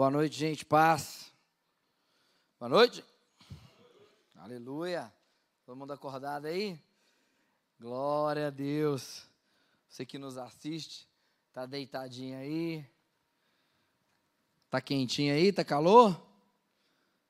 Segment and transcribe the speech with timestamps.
[0.00, 0.64] Boa noite, gente.
[0.64, 1.30] Paz.
[2.58, 3.04] Boa noite.
[4.34, 5.12] Aleluia.
[5.66, 6.80] Todo mundo acordado aí?
[7.78, 9.26] Glória a Deus.
[9.86, 11.06] Você que nos assiste,
[11.52, 12.82] tá deitadinho aí?
[14.70, 15.52] Tá quentinho aí?
[15.52, 16.18] Tá calor?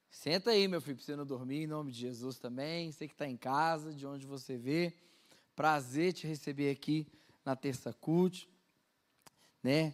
[0.09, 2.93] Senta aí, meu filho, para você não dormir, em nome de Jesus também.
[2.93, 4.95] Você que está em casa, de onde você vê.
[5.57, 7.05] Prazer te receber aqui
[7.45, 8.49] na Terça Cult,
[9.61, 9.93] né?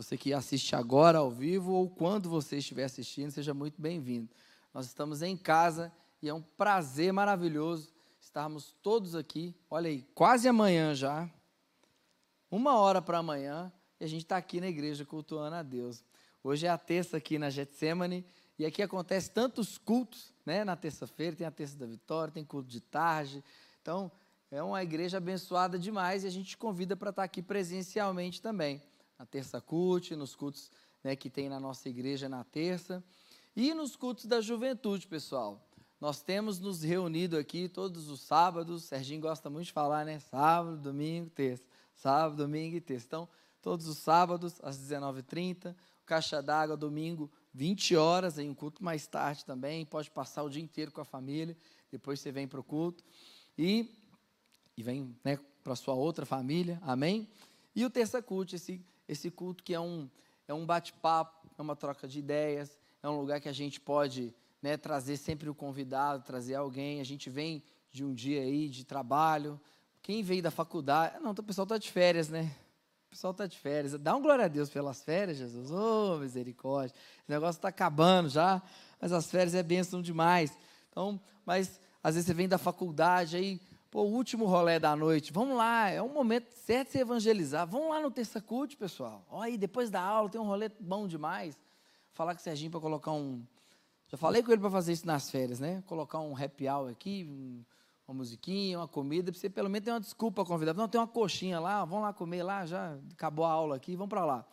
[0.00, 4.30] Você que assiste agora ao vivo ou quando você estiver assistindo, seja muito bem-vindo.
[4.72, 9.54] Nós estamos em casa e é um prazer maravilhoso estarmos todos aqui.
[9.68, 11.28] Olha aí, quase amanhã já,
[12.50, 16.02] uma hora para amanhã, e a gente está aqui na igreja cultuando a Deus.
[16.42, 18.24] Hoje é a terça aqui na Getsemane
[18.58, 20.64] e aqui acontece tantos cultos, né?
[20.64, 23.44] Na terça-feira tem a terça da vitória, tem culto de tarde.
[23.82, 24.10] Então,
[24.50, 28.80] é uma igreja abençoada demais e a gente te convida para estar aqui presencialmente também.
[29.20, 30.70] Na terça cult, nos cultos
[31.04, 33.04] né, que tem na nossa igreja na terça.
[33.54, 35.62] E nos cultos da juventude, pessoal.
[36.00, 38.84] Nós temos nos reunido aqui todos os sábados.
[38.84, 40.20] Serginho gosta muito de falar, né?
[40.20, 41.62] Sábado, domingo, terça.
[41.94, 43.04] Sábado, domingo e terça.
[43.06, 43.28] Então,
[43.60, 45.76] todos os sábados, às 19h30.
[46.06, 49.84] Caixa d'água, domingo, 20 horas, em um culto mais tarde também.
[49.84, 51.54] Pode passar o dia inteiro com a família.
[51.92, 53.04] Depois você vem para o culto.
[53.58, 53.86] E
[54.78, 57.28] e vem né, para sua outra família, amém?
[57.76, 60.08] E o terça culto, esse, esse culto que é um,
[60.46, 64.32] é um bate-papo, é uma troca de ideias, é um lugar que a gente pode
[64.62, 67.00] né, trazer sempre o convidado, trazer alguém.
[67.00, 69.60] A gente vem de um dia aí de trabalho.
[70.00, 71.18] Quem veio da faculdade.
[71.20, 72.54] Não, o pessoal está de férias, né?
[73.08, 73.92] O pessoal está de férias.
[73.94, 75.72] Dá um glória a Deus pelas férias, Jesus.
[75.72, 76.94] Oh, misericórdia.
[77.28, 78.62] O negócio está acabando já,
[79.00, 80.56] mas as férias é bênção demais.
[80.88, 85.32] Então, mas às vezes você vem da faculdade aí, Pô, o último rolê da noite,
[85.32, 87.66] vamos lá, é um momento certo de se evangelizar.
[87.66, 89.26] Vamos lá no Terça Cult, pessoal.
[89.28, 91.58] Olha aí, depois da aula tem um rolê bom demais.
[92.12, 93.42] Falar com o Serginho para colocar um.
[94.06, 95.82] Já falei com ele para fazer isso nas férias, né?
[95.88, 97.64] Colocar um happy hour aqui, um,
[98.06, 100.72] uma musiquinha, uma comida, para você pelo menos ter uma desculpa convidar.
[100.72, 104.10] Não, tem uma coxinha lá, vamos lá comer lá, já acabou a aula aqui, vamos
[104.10, 104.46] para lá.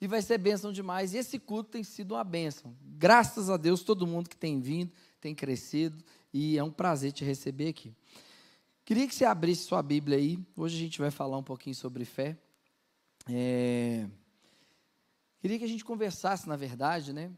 [0.00, 1.12] E vai ser bênção demais.
[1.12, 2.74] E esse culto tem sido uma bênção.
[2.82, 7.22] Graças a Deus, todo mundo que tem vindo, tem crescido, e é um prazer te
[7.22, 7.94] receber aqui.
[8.88, 10.38] Queria que você abrisse sua Bíblia aí.
[10.56, 12.38] Hoje a gente vai falar um pouquinho sobre fé.
[13.28, 14.08] É...
[15.40, 17.30] Queria que a gente conversasse, na verdade, né?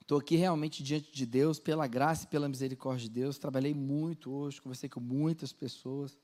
[0.00, 0.22] Estou é...
[0.22, 3.38] aqui realmente diante de Deus, pela graça e pela misericórdia de Deus.
[3.38, 6.16] Trabalhei muito hoje, conversei com muitas pessoas.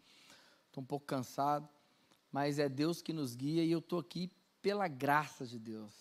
[0.68, 1.68] Estou um pouco cansado,
[2.30, 4.30] mas é Deus que nos guia e eu estou aqui
[4.62, 5.92] pela graça de Deus.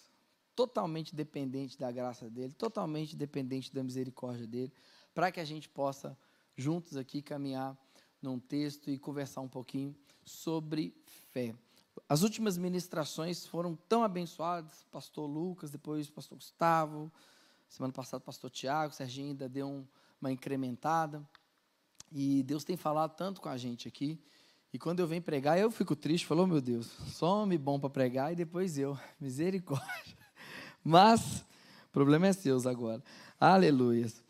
[0.56, 4.72] Totalmente dependente da graça dele, totalmente dependente da misericórdia dele,
[5.12, 6.16] para que a gente possa
[6.56, 7.78] juntos aqui caminhar
[8.22, 10.96] num texto e conversar um pouquinho sobre
[11.32, 11.54] fé.
[12.08, 17.12] As últimas ministrações foram tão abençoadas, pastor Lucas, depois pastor Gustavo,
[17.68, 19.86] semana passada pastor Tiago, Serginho ainda deu um,
[20.22, 21.28] uma incrementada.
[22.12, 24.20] E Deus tem falado tanto com a gente aqui.
[24.72, 27.80] E quando eu venho pregar, eu fico triste, falou, oh, meu Deus, só homem bom
[27.80, 30.18] para pregar e depois eu, misericórdia.
[30.84, 31.46] Mas,
[31.88, 33.04] o problema é seu agora.
[33.40, 34.23] Aleluias.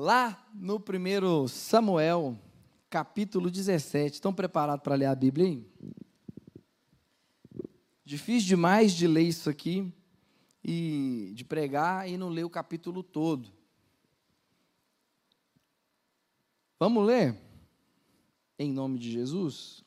[0.00, 2.38] Lá no primeiro Samuel,
[2.88, 4.14] capítulo 17.
[4.14, 5.66] Estão preparados para ler a Bíblia aí?
[8.04, 9.92] Difícil demais de ler isso aqui
[10.62, 13.50] e de pregar e não ler o capítulo todo.
[16.78, 17.36] Vamos ler?
[18.56, 19.82] Em nome de Jesus?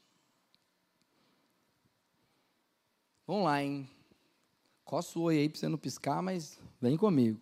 [3.25, 3.89] Vamos lá, hein?
[4.83, 7.39] Coça o oi aí para você não piscar, mas vem comigo.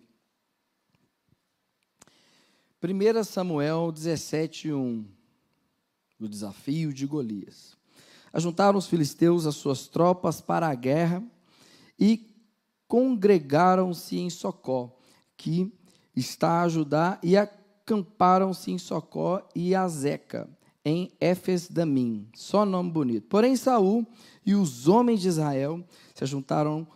[2.81, 5.05] 1 Samuel 17, 1,
[6.17, 7.75] do desafio de Golias.
[8.31, 11.21] Ajuntaram os filisteus as suas tropas para a guerra
[11.99, 12.33] e
[12.87, 14.97] congregaram-se em Socó,
[15.35, 15.69] que
[16.15, 20.49] está a Judá, e acamparam-se em Socó e Azeca,
[20.85, 22.29] em Éfes-Damim.
[22.33, 23.27] Só nome bonito.
[23.27, 24.07] Porém, Saul
[24.45, 25.83] e os homens de Israel
[26.15, 26.87] se ajuntaram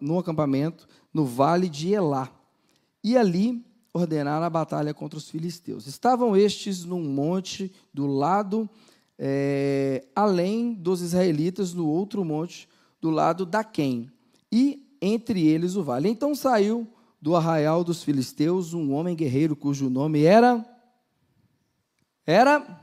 [0.00, 2.28] no acampamento no vale de Elá.
[3.02, 3.64] E ali
[3.94, 5.86] ordenaram a batalha contra os filisteus.
[5.86, 8.68] Estavam estes num monte do lado
[9.16, 12.68] é, além dos israelitas, no outro monte
[13.00, 14.10] do lado da Quem,
[14.50, 16.08] e entre eles o vale.
[16.08, 16.88] Então saiu
[17.20, 20.64] do arraial dos filisteus um homem guerreiro cujo nome era
[22.26, 22.82] era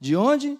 [0.00, 0.58] de onde?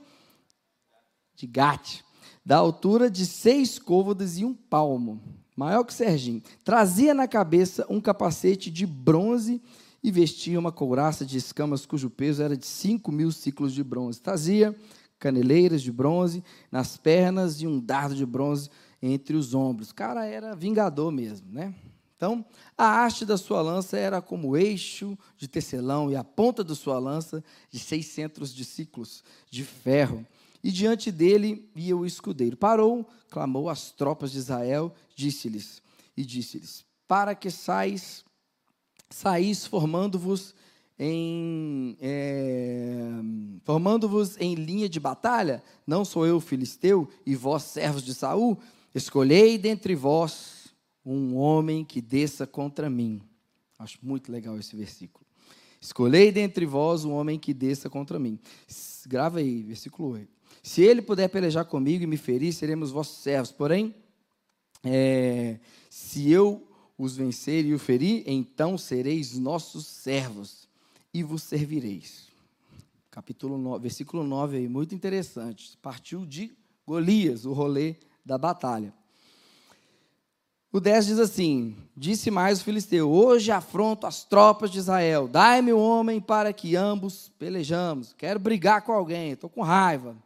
[1.34, 2.02] De Gate,
[2.44, 8.00] da altura de seis côvados e um palmo maior que Serginho, trazia na cabeça um
[8.00, 9.60] capacete de bronze
[10.02, 14.22] e vestia uma couraça de escamas cujo peso era de cinco mil ciclos de bronze.
[14.22, 14.74] Trazia
[15.18, 16.42] caneleiras de bronze
[16.72, 18.70] nas pernas e um dardo de bronze
[19.02, 19.90] entre os ombros.
[19.90, 21.74] O cara era vingador mesmo, né?
[22.16, 22.42] Então,
[22.76, 26.98] a haste da sua lança era como eixo de tecelão e a ponta da sua
[26.98, 30.26] lança de seis centros de ciclos de ferro.
[30.62, 32.56] E diante dele ia o escudeiro.
[32.56, 35.82] Parou, clamou às tropas de Israel, disse-lhes,
[36.16, 38.24] e disse-lhes, para que sais,
[39.08, 40.54] saís formando-vos
[41.02, 43.08] em é,
[43.64, 48.58] formando-vos em linha de batalha, não sou eu filisteu e vós servos de Saul,
[48.94, 50.74] escolhei dentre vós
[51.04, 53.22] um homem que desça contra mim.
[53.78, 55.24] Acho muito legal esse versículo.
[55.80, 58.38] Escolhei dentre vós um homem que desça contra mim.
[59.06, 60.39] Grava aí, versículo 8.
[60.62, 63.50] Se ele puder pelejar comigo e me ferir, seremos vossos servos.
[63.50, 63.94] Porém,
[64.84, 65.58] é,
[65.88, 66.66] se eu
[66.98, 70.68] os vencer e o ferir, então sereis nossos servos
[71.14, 72.28] e vos servireis.
[73.10, 75.76] Capítulo 9, versículo 9 aí, muito interessante.
[75.80, 76.52] Partiu de
[76.86, 78.94] Golias, o rolê da batalha.
[80.72, 85.26] O 10 diz assim: Disse mais o filisteu: Hoje afronto as tropas de Israel.
[85.26, 88.12] Dai-me o homem para que ambos pelejamos.
[88.12, 90.16] Quero brigar com alguém, estou com raiva.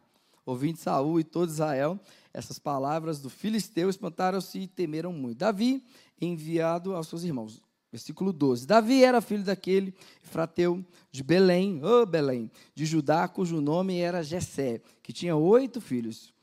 [0.45, 1.99] Ouvindo Saul e todo Israel,
[2.33, 5.39] essas palavras do filisteu espantaram-se e temeram muito.
[5.39, 5.83] Davi,
[6.21, 7.61] enviado aos seus irmãos.
[7.91, 8.67] Versículo 12.
[8.67, 14.81] Davi era filho daquele frateu de Belém, oh Belém, de Judá, cujo nome era Jessé,
[15.01, 16.33] que tinha oito filhos.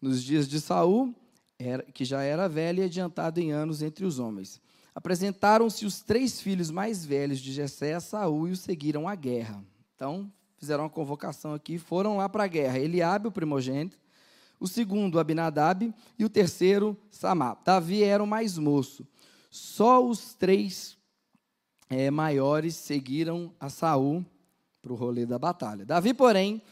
[0.00, 1.14] Nos dias de Saul,
[1.92, 4.60] que já era velho e adiantado em anos entre os homens.
[4.94, 9.62] Apresentaram-se os três filhos mais velhos de Jessé a Saul e o seguiram à guerra.
[9.94, 10.32] Então,
[10.64, 12.78] fizeram uma convocação aqui, foram lá para a guerra.
[12.78, 13.98] Eliabe, o primogênito,
[14.58, 17.56] o segundo, Abinadab, e o terceiro, Samá.
[17.62, 19.06] Davi era o mais moço.
[19.50, 20.96] Só os três
[21.90, 24.24] é, maiores seguiram a Saul
[24.80, 25.84] para o rolê da batalha.
[25.84, 26.62] Davi, porém,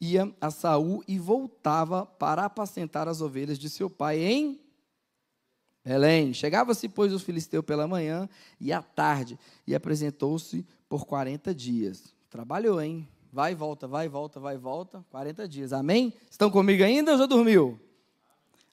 [0.00, 4.58] ia a Saul e voltava para apacentar as ovelhas de seu pai em
[5.84, 6.32] Belém.
[6.32, 8.26] Chegava-se, pois, o filisteu pela manhã
[8.58, 12.14] e à tarde, e apresentou-se por 40 dias.
[12.30, 13.06] Trabalhou, hein?
[13.34, 15.72] Vai e volta, vai e volta, vai e volta, 40 dias.
[15.72, 16.14] Amém?
[16.30, 17.80] Estão comigo ainda ou já dormiu?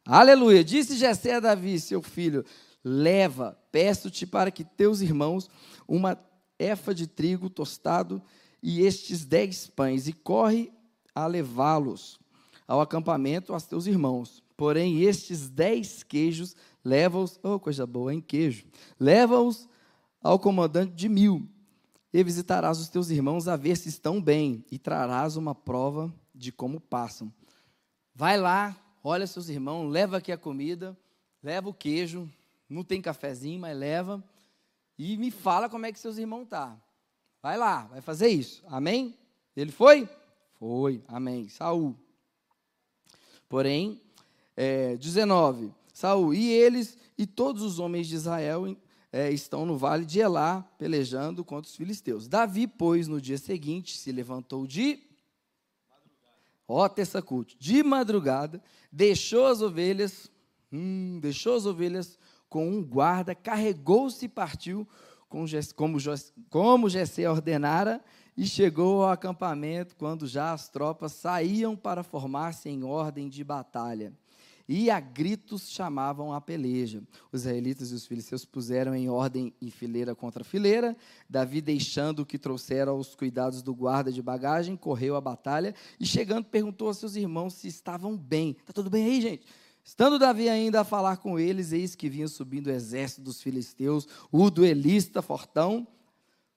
[0.06, 0.64] Aleluia.
[0.64, 2.46] Disse Jessé a Davi, seu filho,
[2.84, 5.50] leva, peço-te para que teus irmãos
[5.88, 6.16] uma
[6.60, 8.22] efa de trigo tostado
[8.62, 10.72] e estes dez pães, e corre
[11.16, 12.20] a levá-los
[12.68, 14.44] ao acampamento aos teus irmãos.
[14.56, 16.56] Porém, estes dez queijos,
[16.86, 18.66] leva-os, oh, coisa boa, em queijo,
[19.00, 19.68] leva-os
[20.22, 21.50] ao comandante de mil,
[22.14, 26.52] e visitarás os teus irmãos a ver se estão bem, e trarás uma prova de
[26.52, 27.32] como passam.
[28.14, 30.98] Vai lá, olha seus irmãos, leva aqui a comida,
[31.42, 32.30] leva o queijo,
[32.68, 34.24] não tem cafezinho, mas leva,
[34.98, 36.78] e me fala como é que seus irmãos tá.
[37.42, 38.64] Vai lá, vai fazer isso.
[38.68, 39.18] Amém?
[39.56, 40.08] Ele foi?
[40.60, 41.50] Foi, amém.
[41.50, 41.96] Saul.
[43.50, 44.00] Porém,
[44.56, 45.74] é, 19.
[45.92, 48.76] Saul, e eles e todos os homens de Israel
[49.12, 52.28] é, estão no vale de Elá, pelejando contra os filisteus.
[52.28, 55.00] Davi, pois, no dia seguinte, se levantou de.
[56.68, 57.56] Ó, terça culto.
[57.60, 60.32] De madrugada, deixou as ovelhas,
[60.72, 62.18] hum, deixou as ovelhas
[62.48, 64.88] com um guarda, carregou-se e partiu,
[65.28, 65.98] como, como,
[66.50, 66.88] como
[67.30, 68.04] ordenara,
[68.36, 74.14] e chegou ao acampamento quando já as tropas saíam para formar-se em ordem de batalha.
[74.74, 77.04] E a gritos chamavam a peleja.
[77.30, 80.96] Os israelitas e os filisteus puseram em ordem em fileira contra fileira.
[81.30, 86.06] Davi, deixando o que trouxeram aos cuidados do guarda de bagagem, correu à batalha e,
[86.06, 88.56] chegando, perguntou a seus irmãos se estavam bem.
[88.62, 89.46] Está tudo bem aí, gente?
[89.84, 94.08] Estando Davi ainda a falar com eles, eis que vinha subindo o exército dos filisteus,
[94.32, 95.86] o duelista fortão,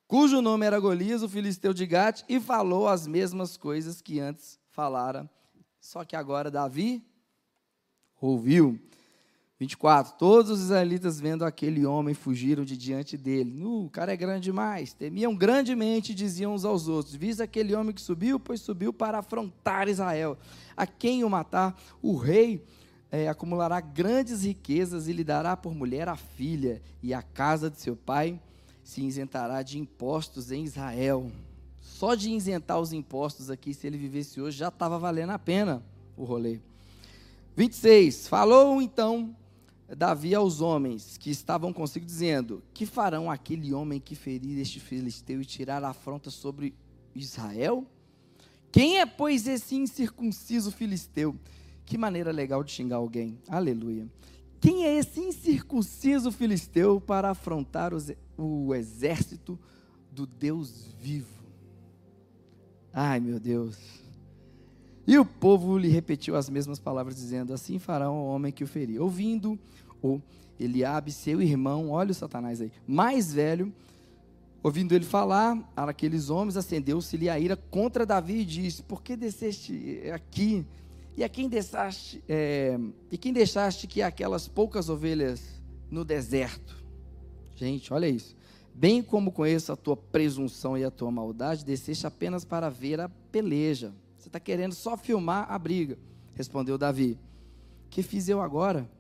[0.07, 4.57] cujo nome era Golias, o filisteu de Gate, e falou as mesmas coisas que antes
[4.71, 5.29] falara.
[5.81, 7.05] Só que agora Davi
[8.27, 8.79] ouviu.
[9.59, 10.15] 24.
[10.19, 13.63] Todos os israelitas, vendo aquele homem, fugiram de diante dele.
[13.63, 14.93] Uh, o cara é grande demais.
[14.93, 19.19] Temiam grandemente e diziam uns aos outros: Vis aquele homem que subiu, pois subiu para
[19.19, 20.37] afrontar Israel.
[20.77, 22.65] A quem o matar, o rei
[23.11, 27.81] é, acumulará grandes riquezas e lhe dará por mulher a filha, e a casa de
[27.81, 28.41] seu pai
[28.83, 31.31] se isentará de impostos em Israel.
[31.81, 35.83] Só de isentar os impostos aqui, se ele vivesse hoje, já estava valendo a pena
[36.17, 36.59] o rolê.
[37.57, 38.29] 26.
[38.29, 39.35] Falou então
[39.97, 45.41] Davi aos homens que estavam consigo, dizendo: Que farão aquele homem que ferir este filisteu
[45.41, 46.75] e tirar a afronta sobre
[47.15, 47.87] Israel?
[48.73, 51.39] Quem é, pois, esse incircunciso filisteu?
[51.87, 53.39] Que maneira legal de xingar alguém.
[53.47, 54.09] Aleluia.
[54.61, 57.93] Quem é esse incircunciso filisteu para afrontar
[58.37, 59.59] o exército
[60.11, 61.45] do Deus vivo?
[62.93, 64.04] Ai, meu Deus.
[65.07, 68.67] E o povo lhe repetiu as mesmas palavras, dizendo: Assim fará o homem que o
[68.67, 69.03] feriu.
[69.03, 69.59] Ouvindo
[70.03, 70.21] o
[70.59, 73.73] Eliabe, seu irmão, olha o Satanás aí, mais velho,
[74.63, 80.03] ouvindo ele falar, aqueles homens acendeu-se-lhe a ira contra Davi e disse: Por que desceste
[80.13, 80.65] aqui?
[81.17, 82.77] E a quem deixaste, é,
[83.11, 86.83] e quem deixaste que aquelas poucas ovelhas no deserto?
[87.55, 88.37] Gente, olha isso.
[88.75, 93.09] Bem como conheço a tua presunção e a tua maldade, desceste apenas para ver a
[93.09, 93.93] peleja.
[94.25, 95.99] Você está querendo só filmar a briga.
[96.35, 97.19] Respondeu Davi.
[97.91, 98.91] Que fiz eu agora?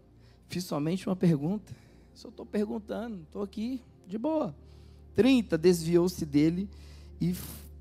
[0.48, 1.74] Fiz somente uma pergunta.
[2.12, 4.54] Só estou perguntando, estou aqui de boa.
[5.16, 6.68] 30 desviou-se dele
[7.18, 7.34] e,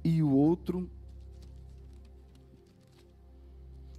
[0.05, 0.89] e o outro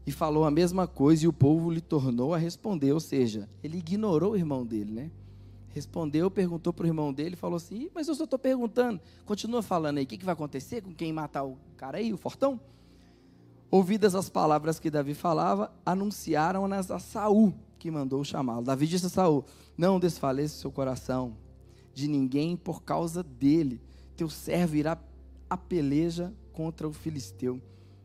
[0.07, 3.77] e falou a mesma coisa e o povo lhe tornou a responder, ou seja, ele
[3.77, 5.11] ignorou o irmão dele, né?
[5.69, 9.03] Respondeu, perguntou para o irmão dele, falou assim: Mas eu só estou perguntando.
[9.27, 12.17] Continua falando aí, o que, que vai acontecer com quem matar o cara aí, o
[12.17, 12.59] fortão?
[13.75, 18.63] Ouvidas as palavras que Davi falava, anunciaram-nas a Saul, que mandou chamá-lo.
[18.63, 19.45] Davi disse a Saul:
[19.77, 21.37] Não desfaleça o seu coração
[21.93, 23.81] de ninguém por causa dele.
[24.17, 24.97] Teu servo irá
[25.51, 27.61] a peleja contra o filisteu.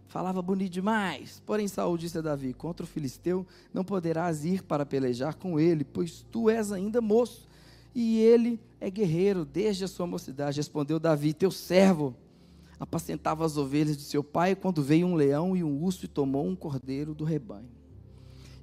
[0.07, 1.39] Falava bonito demais.
[1.45, 5.83] Porém, Saul disse a Davi: Contra o filisteu não poderás ir para pelejar com ele,
[5.83, 7.47] pois tu és ainda moço
[7.93, 10.57] e ele é guerreiro desde a sua mocidade.
[10.57, 12.15] Respondeu Davi: Teu servo
[12.79, 16.47] apacentava as ovelhas de seu pai quando veio um leão e um urso e tomou
[16.47, 17.69] um cordeiro do rebanho.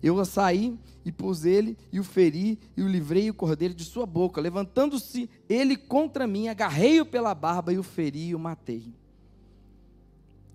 [0.02, 4.06] Eu saí e pus ele e o feri e o livrei o cordeiro de sua
[4.06, 4.40] boca.
[4.40, 8.94] Levantando-se ele contra mim, agarrei-o pela barba e o feri e o matei.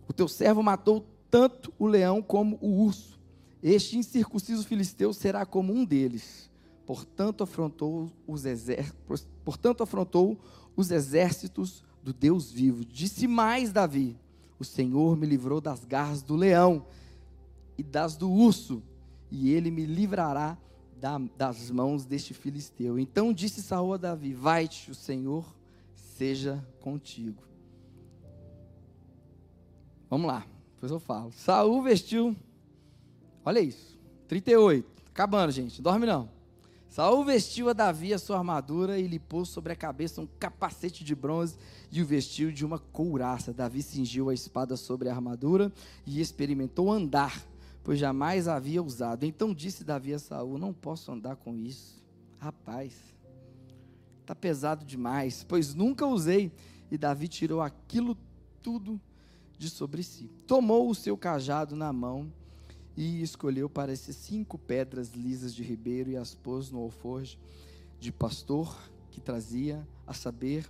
[0.08, 3.20] O teu servo matou tanto o leão como o urso.
[3.62, 6.52] Este incircunciso filisteu será como um deles
[6.92, 8.44] portanto afrontou os
[9.46, 10.38] portanto afrontou
[10.76, 12.84] os exércitos do Deus vivo.
[12.86, 14.18] Disse mais Davi:
[14.60, 16.86] O Senhor me livrou das garras do leão
[17.78, 18.84] e das do urso,
[19.30, 20.58] e ele me livrará
[20.98, 23.00] da, das mãos deste filisteu.
[23.00, 25.46] Então disse Saul a Davi: Vai-te, o Senhor
[25.94, 27.42] seja contigo.
[30.10, 31.32] Vamos lá, depois eu falo.
[31.32, 32.36] Saul vestiu,
[33.46, 36.30] olha isso, 38, acabando, gente, dorme não.
[36.92, 41.06] Saul vestiu a Davi a sua armadura e lhe pôs sobre a cabeça um capacete
[41.06, 41.56] de bronze
[41.90, 43.54] e o vestiu de uma couraça.
[43.54, 45.72] Davi cingiu a espada sobre a armadura
[46.06, 47.48] e experimentou andar,
[47.82, 49.24] pois jamais havia usado.
[49.24, 52.04] Então disse Davi a Saul: Não posso andar com isso.
[52.38, 52.94] Rapaz,
[54.20, 56.52] está pesado demais, pois nunca usei.
[56.92, 58.18] E Davi tirou aquilo
[58.62, 59.00] tudo
[59.58, 60.30] de sobre si.
[60.46, 62.30] Tomou o seu cajado na mão
[62.96, 67.38] e escolheu para esses cinco pedras lisas de ribeiro e as pôs no alforje
[68.00, 68.76] de pastor
[69.12, 70.70] que trazia, a saber,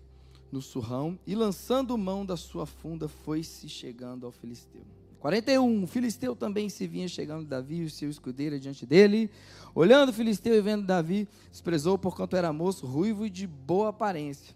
[0.51, 4.83] no surrão, e lançando mão da sua funda, foi-se chegando ao filisteu.
[5.19, 5.83] 41.
[5.83, 9.29] O filisteu também se vinha chegando Davi e o seu escudeiro diante dele.
[9.73, 13.89] Olhando o filisteu e vendo Davi, desprezou por quanto era moço, ruivo e de boa
[13.89, 14.55] aparência.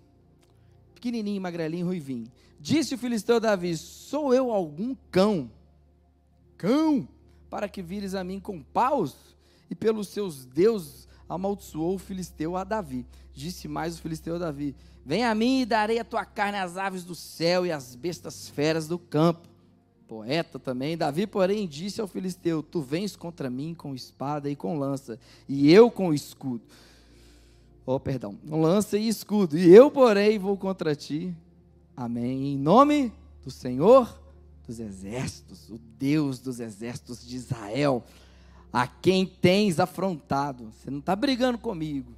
[0.95, 2.25] Pequenininho, magrelinho, ruivinho.
[2.59, 5.51] Disse o filisteu a Davi: Sou eu algum cão?
[6.57, 7.07] Cão?
[7.55, 9.15] Para que vires a mim com paus?
[9.69, 13.05] E pelos seus deuses amaldiçoou o filisteu a Davi.
[13.33, 16.75] Disse mais o filisteu a Davi: Vem a mim e darei a tua carne às
[16.75, 19.47] aves do céu e às bestas feras do campo.
[20.05, 20.97] Poeta também.
[20.97, 25.71] Davi, porém, disse ao filisteu: Tu vens contra mim com espada e com lança, e
[25.71, 26.65] eu com escudo.
[27.85, 31.33] Oh, perdão, lança e escudo, e eu, porém, vou contra ti.
[31.95, 32.55] Amém.
[32.55, 33.13] Em nome
[33.45, 34.24] do Senhor
[34.65, 38.03] dos exércitos, o Deus dos exércitos de Israel,
[38.71, 40.71] a quem tens afrontado.
[40.71, 42.11] Você não está brigando comigo,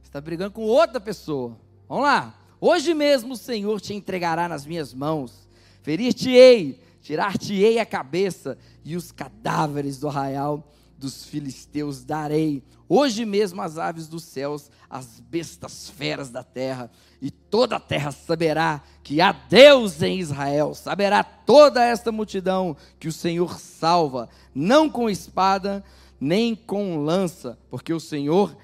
[0.00, 1.56] você está brigando com outra pessoa.
[1.88, 2.38] Vamos lá.
[2.60, 5.48] Hoje mesmo o Senhor te entregará nas minhas mãos,
[5.82, 12.62] ferir-te-ei, tirar-te-ei a cabeça e os cadáveres do arraial dos filisteus darei.
[12.88, 16.90] Hoje mesmo as aves dos céus, as bestas feras da terra,
[17.20, 20.74] e toda a terra saberá que há Deus em Israel.
[20.74, 25.84] Saberá toda esta multidão que o Senhor salva, não com espada,
[26.20, 28.56] nem com lança, porque o Senhor,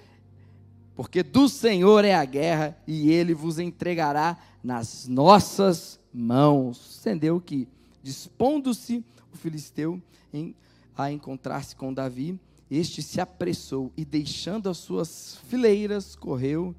[0.96, 6.98] porque do Senhor é a guerra e ele vos entregará nas nossas mãos.
[7.00, 7.68] Entendeu que
[8.02, 10.00] dispondo-se o filisteu
[10.32, 10.54] em
[10.96, 12.38] a encontrar-se com Davi,
[12.70, 16.74] este se apressou e, deixando as suas fileiras, correu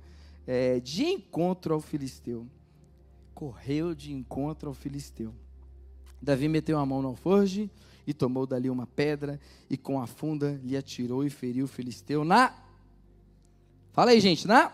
[0.48, 2.48] é, de encontro ao filisteu.
[3.34, 5.34] Correu de encontro ao filisteu.
[6.22, 7.69] Davi meteu a mão no alforge
[8.07, 12.24] e tomou dali uma pedra e com a funda lhe atirou e feriu o filisteu
[12.24, 12.53] na.
[13.91, 14.72] Fala aí, gente, na.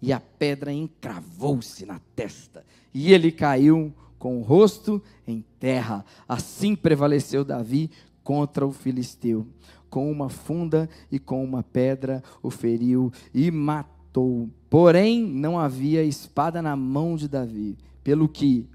[0.00, 6.04] E a pedra encravou-se na testa e ele caiu com o rosto em terra.
[6.28, 7.90] Assim prevaleceu Davi
[8.24, 9.46] contra o filisteu.
[9.88, 14.48] Com uma funda e com uma pedra o feriu e matou.
[14.68, 18.68] Porém, não havia espada na mão de Davi, pelo que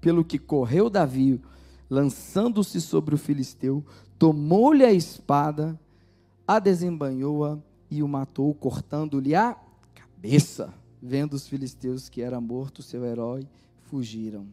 [0.00, 1.40] pelo que correu Davi,
[1.88, 3.82] lançando-se sobre o filisteu,
[4.18, 5.80] tomou-lhe a espada,
[6.46, 7.58] a desembanhou-a
[7.90, 9.56] e o matou, cortando-lhe a
[9.94, 10.74] cabeça.
[11.00, 13.48] Vendo os filisteus que era morto seu herói,
[13.84, 14.46] fugiram.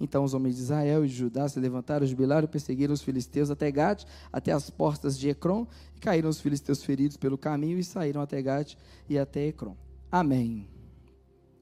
[0.00, 3.50] Então os homens de Israel e de Judá se levantaram, jubilaram e perseguiram os filisteus
[3.50, 7.84] até Gate, até as portas de Ecrom, e caíram os filisteus feridos pelo caminho e
[7.84, 8.76] saíram até Gate
[9.08, 9.76] e até Ecrom.
[10.10, 10.66] Amém.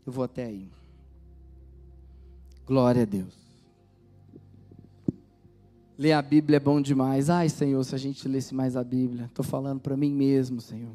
[0.07, 0.71] Eu vou até aí.
[2.65, 3.35] Glória a Deus.
[5.99, 7.29] Ler a Bíblia é bom demais.
[7.29, 9.25] Ai, Senhor, se a gente lesse mais a Bíblia.
[9.25, 10.93] Estou falando para mim mesmo, Senhor.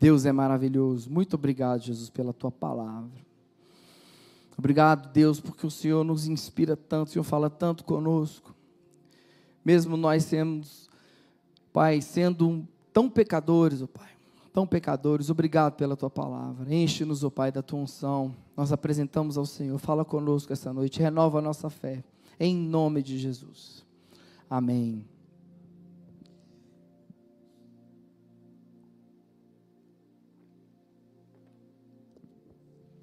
[0.00, 1.08] Deus é maravilhoso.
[1.10, 3.25] Muito obrigado, Jesus, pela tua palavra.
[4.58, 8.54] Obrigado, Deus, porque o Senhor nos inspira tanto, o Senhor fala tanto conosco.
[9.64, 10.66] Mesmo nós sendo,
[11.72, 14.08] Pai, sendo tão pecadores, oh Pai,
[14.52, 16.74] tão pecadores, obrigado pela tua palavra.
[16.74, 18.34] Enche-nos, oh Pai, da tua unção.
[18.56, 19.78] Nós apresentamos ao Senhor.
[19.78, 22.02] Fala conosco essa noite, renova a nossa fé.
[22.40, 23.84] Em nome de Jesus.
[24.48, 25.04] Amém.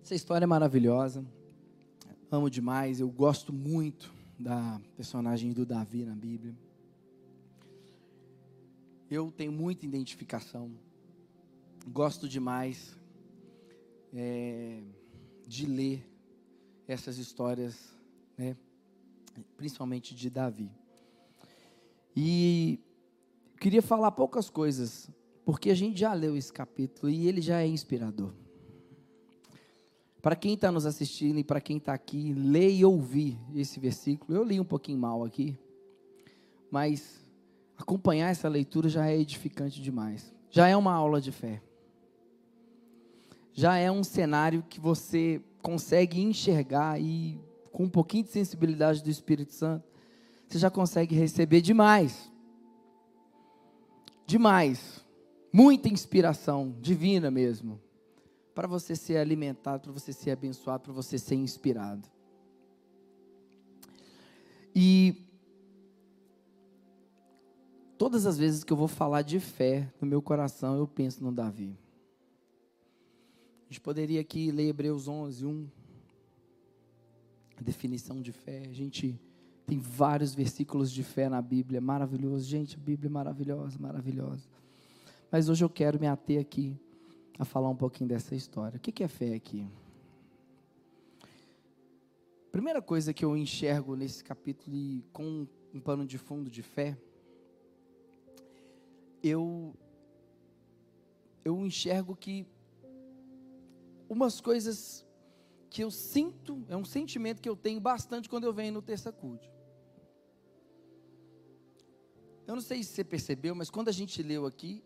[0.03, 1.24] Essa história é maravilhosa.
[2.33, 2.99] Amo demais.
[2.99, 6.57] Eu gosto muito da personagem do Davi na Bíblia.
[9.07, 10.71] Eu tenho muita identificação.
[11.87, 12.97] Gosto demais
[14.11, 14.81] é,
[15.45, 16.09] de ler
[16.87, 17.95] essas histórias,
[18.35, 18.57] né,
[19.55, 20.71] principalmente de Davi.
[22.15, 22.79] E
[23.59, 25.07] queria falar poucas coisas,
[25.45, 28.33] porque a gente já leu esse capítulo e ele já é inspirador.
[30.24, 34.34] Para quem está nos assistindo e para quem está aqui, ler e ouvir esse versículo.
[34.34, 35.60] Eu li um pouquinho mal aqui,
[36.72, 37.30] mas
[37.77, 40.34] acompanhar essa leitura já é edificante demais.
[40.50, 41.62] Já é uma aula de fé.
[43.51, 47.38] Já é um cenário que você consegue enxergar e,
[47.74, 49.86] com um pouquinho de sensibilidade do Espírito Santo,
[50.48, 52.31] você já consegue receber demais.
[54.25, 55.05] Demais.
[55.51, 57.82] Muita inspiração divina mesmo
[58.53, 62.07] para você ser alimentado, para você ser abençoado, para você ser inspirado.
[64.75, 65.27] E
[67.98, 71.31] todas as vezes que eu vou falar de fé no meu coração, eu penso no
[71.31, 71.77] Davi.
[73.61, 75.68] A gente poderia aqui ler Hebreus 11, 1.
[77.57, 78.63] A definição de fé.
[78.70, 79.20] A gente
[79.66, 82.46] tem vários versículos de fé na Bíblia, maravilhoso.
[82.46, 84.48] Gente, a Bíblia é maravilhosa, maravilhosa.
[85.31, 86.77] Mas hoje eu quero me ater aqui
[87.37, 88.77] a falar um pouquinho dessa história.
[88.77, 89.67] O que é fé aqui?
[92.51, 96.96] Primeira coisa que eu enxergo nesse capítulo e com um pano de fundo de fé,
[99.24, 99.74] eu
[101.43, 102.46] eu enxergo que
[104.07, 105.05] umas coisas
[105.69, 109.11] que eu sinto, é um sentimento que eu tenho bastante quando eu venho no terça
[109.11, 109.50] culto.
[112.46, 114.83] Eu não sei se você percebeu, mas quando a gente leu aqui,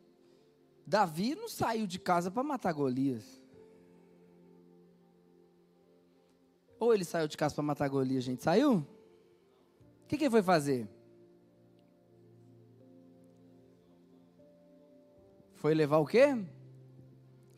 [0.87, 3.41] Davi não saiu de casa para matar Golias.
[6.79, 8.41] Ou ele saiu de casa para matar Golias, gente?
[8.41, 8.77] Saiu?
[8.77, 10.87] O que, que ele foi fazer?
[15.55, 16.41] Foi levar o quê?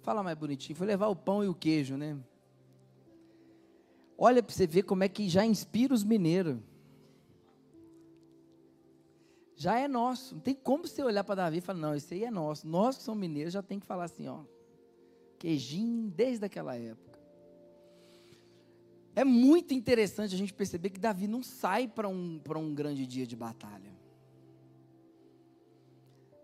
[0.02, 0.76] Fala mais bonitinho.
[0.76, 2.18] Foi levar o pão e o queijo, né?
[4.18, 6.60] Olha para você ver como é que já inspira os mineiros
[9.60, 10.36] já é nosso.
[10.36, 12.66] Não tem como você olhar para Davi e falar, não, isso aí é nosso.
[12.66, 14.40] Nós que somos mineiros já tem que falar assim, ó.
[15.38, 17.20] Queijinho desde aquela época.
[19.14, 23.28] É muito interessante a gente perceber que Davi não sai para um, um grande dia
[23.28, 23.94] de batalha.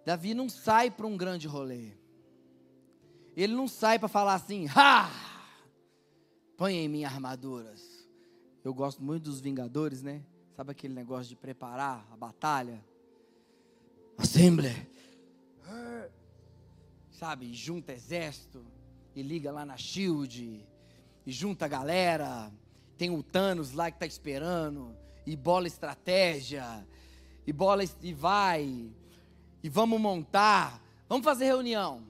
[0.05, 1.93] Davi não sai para um grande rolê.
[3.33, 5.09] Ele não sai para falar assim, ha!
[6.57, 8.09] Põe em mim armaduras.
[8.61, 10.21] Eu gosto muito dos Vingadores, né?
[10.53, 12.83] Sabe aquele negócio de preparar a batalha?
[14.17, 14.87] Assembly.
[17.11, 18.65] Sabe, junta exército
[19.15, 20.65] e liga lá na Shield
[21.25, 22.51] e junta a galera.
[22.97, 26.85] Tem o Thanos lá que tá esperando e bola estratégia
[27.47, 28.91] e bola e vai
[29.63, 32.03] e vamos montar, vamos fazer reunião.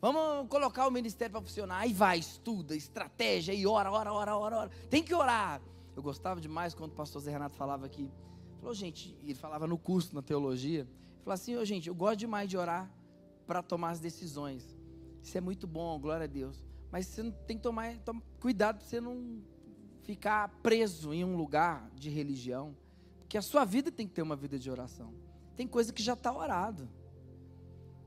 [0.00, 1.78] Vamos colocar o ministério para funcionar.
[1.78, 4.70] Aí vai, estuda, estratégia, e ora, ora, ora, ora, ora.
[4.90, 5.60] Tem que orar.
[5.94, 8.10] Eu gostava demais quando o pastor Zé Renato falava aqui.
[8.62, 10.86] Falou, gente, ele falava no curso, na teologia.
[11.24, 12.88] Falar assim, oh, gente, eu gosto demais de orar
[13.44, 14.78] para tomar as decisões.
[15.20, 16.64] Isso é muito bom, glória a Deus.
[16.88, 17.92] Mas você tem que tomar,
[18.38, 19.42] cuidado para você não
[20.02, 22.76] ficar preso em um lugar de religião,
[23.18, 25.12] porque a sua vida tem que ter uma vida de oração.
[25.56, 26.88] Tem coisa que já está orado.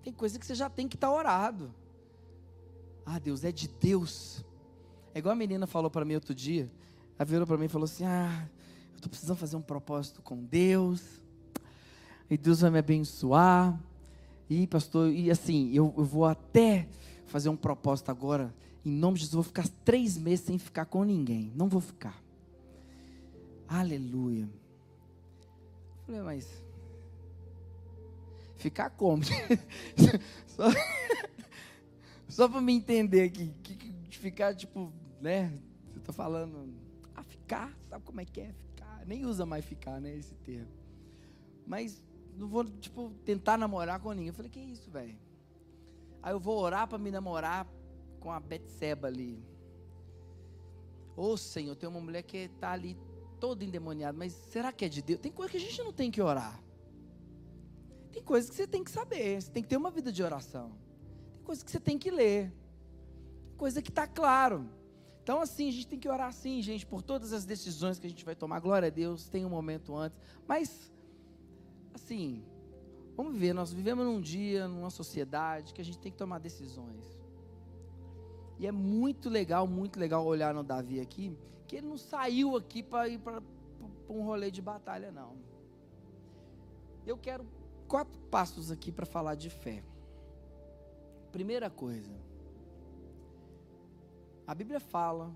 [0.04, 1.76] Tem coisa que você já tem que estar tá orado.
[3.06, 4.46] Ah, Deus, é de Deus.
[5.14, 6.72] É igual a menina falou para mim outro dia.
[7.20, 8.50] Ela virou para mim e falou assim: Ah,
[9.06, 11.22] estou precisando fazer um propósito com Deus.
[12.30, 13.80] E Deus vai me abençoar.
[14.50, 16.88] E, pastor, e assim, eu, eu vou até
[17.28, 18.54] fazer um propósito agora.
[18.84, 21.52] Em nome de Jesus, eu vou ficar três meses sem ficar com ninguém.
[21.56, 22.22] Não vou ficar.
[23.68, 24.50] Aleluia.
[26.00, 26.48] Eu falei, mas.
[28.58, 29.24] Ficar como?
[30.48, 30.64] só
[32.28, 33.54] só para me entender aqui.
[33.62, 34.92] Que, ficar, tipo,
[35.22, 35.52] né?
[35.92, 36.74] Você está falando.
[37.16, 38.65] Ah, ficar, sabe como é que é?
[39.06, 40.16] Nem usa mais ficar, né?
[40.16, 40.72] Esse termo.
[41.66, 42.04] Mas
[42.38, 44.28] não vou, tipo, tentar namorar com ninguém.
[44.28, 45.18] Eu falei, que isso, velho?
[46.22, 47.68] Aí eu vou orar para me namorar
[48.20, 49.44] com a Betseba ali.
[51.16, 52.98] Ô oh, Senhor, tem uma mulher que está ali
[53.40, 55.20] toda endemoniada, mas será que é de Deus?
[55.20, 56.62] Tem coisa que a gente não tem que orar.
[58.12, 60.72] Tem coisas que você tem que saber, você tem que ter uma vida de oração.
[61.36, 62.52] Tem coisas que você tem que ler.
[63.50, 64.70] Tem coisa que está claro.
[65.26, 68.10] Então, assim, a gente tem que orar assim, gente, por todas as decisões que a
[68.12, 68.60] gente vai tomar.
[68.60, 70.16] Glória a Deus, tem um momento antes.
[70.48, 70.94] Mas,
[71.96, 72.44] assim,
[73.18, 77.18] vamos ver, nós vivemos num dia, numa sociedade que a gente tem que tomar decisões.
[78.60, 81.36] E é muito legal, muito legal olhar no Davi aqui,
[81.66, 83.42] que ele não saiu aqui para ir para
[84.08, 85.34] um rolê de batalha, não.
[87.04, 87.48] Eu quero
[87.88, 89.84] quatro passos aqui para falar de fé.
[91.32, 92.14] Primeira coisa,
[94.48, 95.34] a Bíblia fala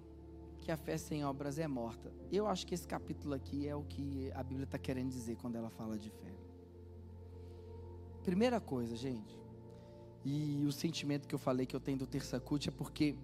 [0.60, 2.12] que a fé sem obras é morta.
[2.32, 5.56] Eu acho que esse capítulo aqui é o que a Bíblia está querendo dizer quando
[5.56, 6.34] ela fala de fé.
[8.24, 9.40] Primeira coisa, gente,
[10.24, 13.16] e o sentimento que eu falei que eu tenho do terça cult é porque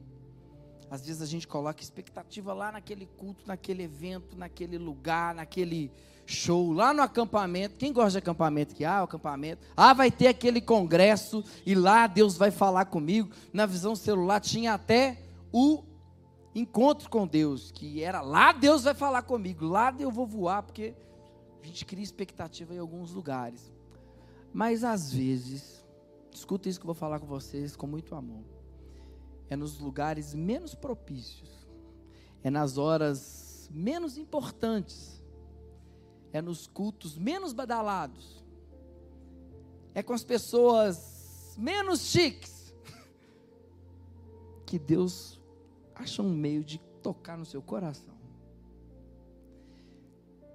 [0.90, 5.92] às vezes a gente coloca expectativa lá naquele culto, naquele evento, naquele lugar, naquele
[6.26, 7.76] show, lá no acampamento.
[7.78, 8.74] Quem gosta de acampamento?
[8.74, 9.66] Que ah, o acampamento.
[9.76, 13.30] Ah, vai ter aquele congresso e lá Deus vai falar comigo.
[13.52, 15.25] Na visão celular tinha até
[15.56, 15.84] o
[16.54, 20.96] encontro com Deus, que era lá Deus vai falar comigo, lá eu vou voar, porque
[21.62, 23.74] a gente cria expectativa em alguns lugares.
[24.54, 25.86] Mas às vezes
[26.36, 28.44] Escuta isso que eu vou falar com vocês com muito amor.
[29.50, 31.50] É nos lugares menos propícios,
[32.44, 35.24] é nas horas menos importantes,
[36.34, 38.44] é nos cultos menos badalados,
[39.94, 42.76] é com as pessoas menos chiques,
[44.68, 45.35] que Deus
[45.96, 48.14] acha um meio de tocar no seu coração.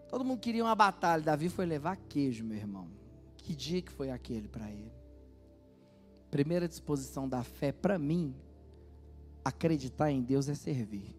[0.09, 2.89] Todo mundo queria uma batalha, Davi foi levar queijo, meu irmão.
[3.37, 4.93] Que dia que foi aquele para ele?
[6.31, 8.35] Primeira disposição da fé, para mim,
[9.45, 11.17] acreditar em Deus é servir.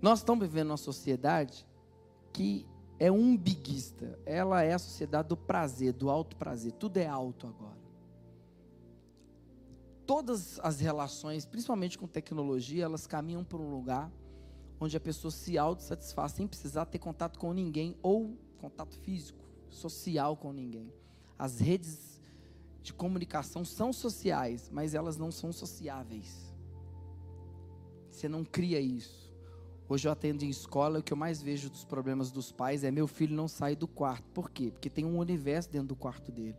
[0.00, 1.66] Nós estamos vivendo uma sociedade
[2.32, 2.66] que
[2.98, 4.18] é umbiguista.
[4.24, 6.72] Ela é a sociedade do prazer, do alto prazer.
[6.72, 7.79] Tudo é alto agora.
[10.10, 14.10] Todas as relações, principalmente com tecnologia, elas caminham para um lugar
[14.80, 20.36] onde a pessoa se autossatisfaz sem precisar ter contato com ninguém ou contato físico, social
[20.36, 20.92] com ninguém.
[21.38, 22.20] As redes
[22.82, 26.52] de comunicação são sociais, mas elas não são sociáveis.
[28.10, 29.32] Você não cria isso.
[29.88, 32.90] Hoje eu atendo em escola, o que eu mais vejo dos problemas dos pais é
[32.90, 34.28] meu filho não sai do quarto.
[34.30, 34.72] Por quê?
[34.72, 36.56] Porque tem um universo dentro do quarto dele.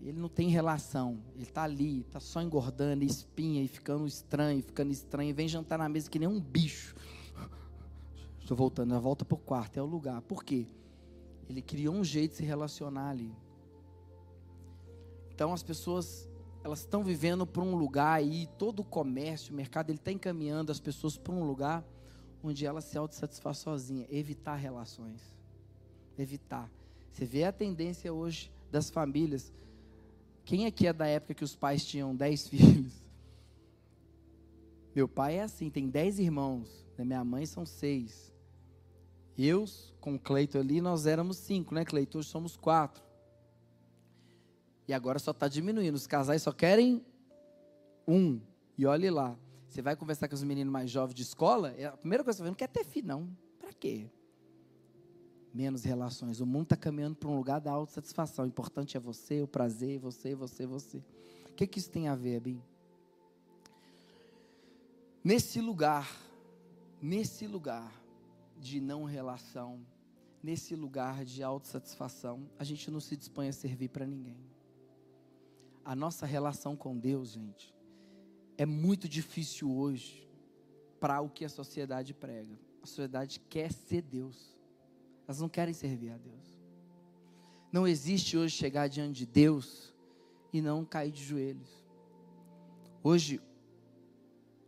[0.00, 1.18] Ele não tem relação.
[1.34, 5.34] Ele está ali, está só engordando, espinha, e ficando estranho, ficando estranho.
[5.34, 6.94] Vem jantar na mesa que nem um bicho.
[8.40, 10.22] Estou voltando, a volta para o quarto, é o lugar.
[10.22, 10.66] Por quê?
[11.48, 13.34] Ele criou um jeito de se relacionar ali.
[15.34, 16.28] Então as pessoas
[16.64, 20.72] elas estão vivendo para um lugar aí, todo o comércio, o mercado, ele está encaminhando
[20.72, 21.84] as pessoas para um lugar
[22.42, 25.34] onde ela se autossatisfaz sozinha, evitar relações.
[26.18, 26.70] Evitar.
[27.12, 29.52] Você vê a tendência hoje das famílias.
[30.48, 32.90] Quem aqui é da época que os pais tinham dez filhos?
[34.94, 36.86] Meu pai é assim, tem dez irmãos.
[36.96, 38.32] Da minha mãe são seis.
[39.36, 39.66] Eu,
[40.00, 42.16] com o Cleito ali, nós éramos cinco, né, Cleito?
[42.16, 43.04] Hoje somos quatro.
[44.88, 45.94] E agora só está diminuindo.
[45.94, 47.04] Os casais só querem
[48.06, 48.40] um.
[48.78, 49.38] E olhe lá.
[49.68, 52.38] Você vai conversar com os meninos mais jovens de escola, é a primeira coisa que
[52.38, 53.28] você vai não quer ter filho, não.
[53.58, 54.08] Para quê?
[55.52, 56.40] Menos relações.
[56.40, 58.44] O mundo está caminhando para um lugar da autossatisfação.
[58.44, 60.98] O importante é você, o prazer, você, você, você.
[61.50, 62.62] O que, que isso tem a ver, Bim?
[65.24, 66.08] Nesse lugar,
[67.00, 67.92] nesse lugar
[68.56, 69.84] de não relação,
[70.42, 74.48] nesse lugar de autossatisfação, a gente não se dispõe a servir para ninguém
[75.88, 77.74] a nossa relação com Deus, gente,
[78.58, 80.28] é muito difícil hoje
[81.00, 82.60] para o que a sociedade prega.
[82.82, 84.54] A sociedade quer ser Deus.
[85.28, 86.58] Elas não querem servir a Deus.
[87.70, 89.94] Não existe hoje chegar diante de Deus
[90.50, 91.84] e não cair de joelhos.
[93.02, 93.38] Hoje,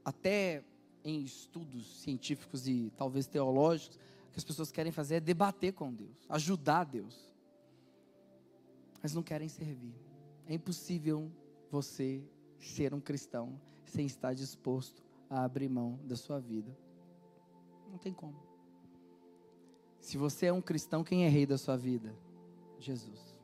[0.04, 0.62] até
[1.02, 3.96] em estudos científicos e talvez teológicos,
[4.28, 7.34] o que as pessoas querem fazer é debater com Deus, ajudar Deus.
[9.02, 9.94] Mas não querem servir.
[10.46, 11.32] É impossível
[11.70, 12.22] você
[12.58, 16.76] ser um cristão sem estar disposto a abrir mão da sua vida.
[17.90, 18.49] Não tem como.
[20.00, 22.14] Se você é um cristão, quem é rei da sua vida?
[22.78, 23.36] Jesus.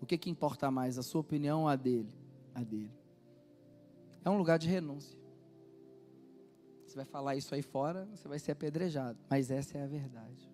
[0.00, 2.12] O que, que importa mais, a sua opinião ou a dele?
[2.54, 2.92] A dele.
[4.24, 5.18] É um lugar de renúncia.
[6.86, 9.18] Você vai falar isso aí fora, você vai ser apedrejado.
[9.28, 10.48] Mas essa é a verdade.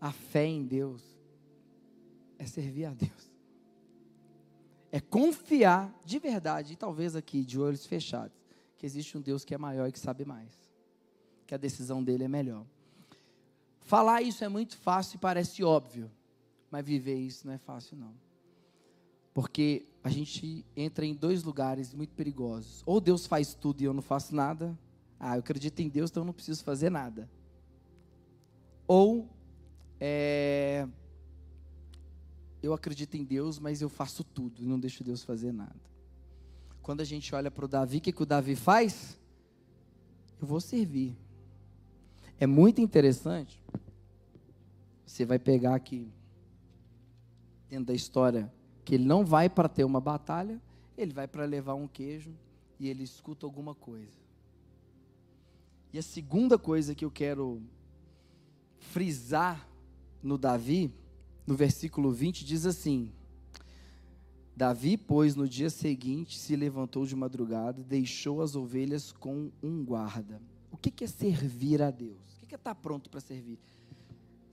[0.00, 1.02] A fé em Deus
[2.38, 3.30] é servir a Deus.
[4.90, 8.36] É confiar de verdade, e talvez aqui de olhos fechados,
[8.76, 10.65] que existe um Deus que é maior e que sabe mais.
[11.46, 12.64] Que a decisão dele é melhor.
[13.80, 16.10] Falar isso é muito fácil e parece óbvio,
[16.70, 18.12] mas viver isso não é fácil não.
[19.32, 22.82] Porque a gente entra em dois lugares muito perigosos.
[22.84, 24.76] Ou Deus faz tudo e eu não faço nada.
[25.20, 27.30] Ah, eu acredito em Deus, então eu não preciso fazer nada.
[28.88, 29.28] Ou
[30.00, 30.88] é,
[32.62, 35.80] eu acredito em Deus, mas eu faço tudo e não deixo Deus fazer nada.
[36.82, 39.18] Quando a gente olha para o Davi, o que, que o Davi faz?
[40.40, 41.16] Eu vou servir.
[42.38, 43.62] É muito interessante.
[45.06, 46.10] Você vai pegar aqui,
[47.70, 48.52] dentro da história,
[48.84, 50.60] que ele não vai para ter uma batalha,
[50.96, 52.34] ele vai para levar um queijo
[52.78, 54.18] e ele escuta alguma coisa.
[55.92, 57.62] E a segunda coisa que eu quero
[58.78, 59.66] frisar
[60.22, 60.92] no Davi,
[61.46, 63.12] no versículo 20, diz assim:
[64.54, 70.40] Davi, pois, no dia seguinte se levantou de madrugada, deixou as ovelhas com um guarda.
[70.70, 72.42] O que é servir a Deus?
[72.42, 73.58] O que é estar pronto para servir?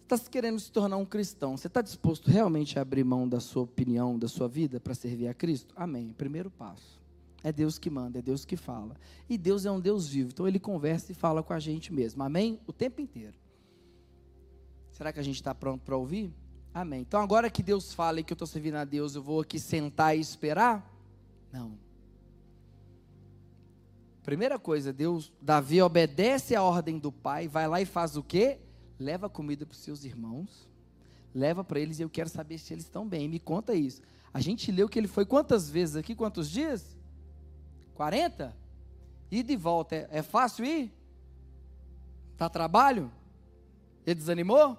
[0.07, 1.57] Você está querendo se tornar um cristão?
[1.57, 5.27] Você está disposto realmente a abrir mão da sua opinião, da sua vida, para servir
[5.27, 5.73] a Cristo?
[5.77, 6.13] Amém.
[6.17, 7.01] Primeiro passo.
[7.43, 8.95] É Deus que manda, é Deus que fala.
[9.29, 12.23] E Deus é um Deus vivo, então Ele conversa e fala com a gente mesmo.
[12.23, 12.59] Amém?
[12.65, 13.35] O tempo inteiro.
[14.91, 16.31] Será que a gente está pronto para ouvir?
[16.73, 17.01] Amém.
[17.01, 19.59] Então agora que Deus fala e que eu estou servindo a Deus, eu vou aqui
[19.59, 20.89] sentar e esperar?
[21.51, 21.77] Não.
[24.23, 28.57] Primeira coisa, Deus, Davi obedece a ordem do pai, vai lá e faz o quê?
[28.97, 30.69] Leva comida para os seus irmãos,
[31.35, 33.27] leva para eles e eu quero saber se eles estão bem.
[33.27, 34.01] Me conta isso.
[34.33, 36.15] A gente leu que ele foi quantas vezes aqui?
[36.15, 36.97] Quantos dias?
[37.95, 38.55] 40?
[39.29, 40.91] E de volta, é, é fácil ir?
[42.37, 43.11] Tá trabalho?
[44.05, 44.77] Ele desanimou?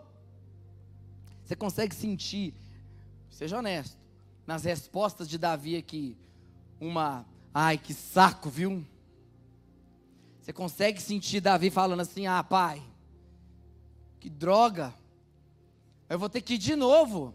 [1.44, 2.54] Você consegue sentir,
[3.28, 3.98] seja honesto,
[4.46, 6.16] nas respostas de Davi aqui,
[6.80, 8.84] uma, ai que saco, viu?
[10.44, 12.82] Você consegue sentir Davi falando assim: ah, pai,
[14.20, 14.94] que droga,
[16.06, 17.34] eu vou ter que ir de novo.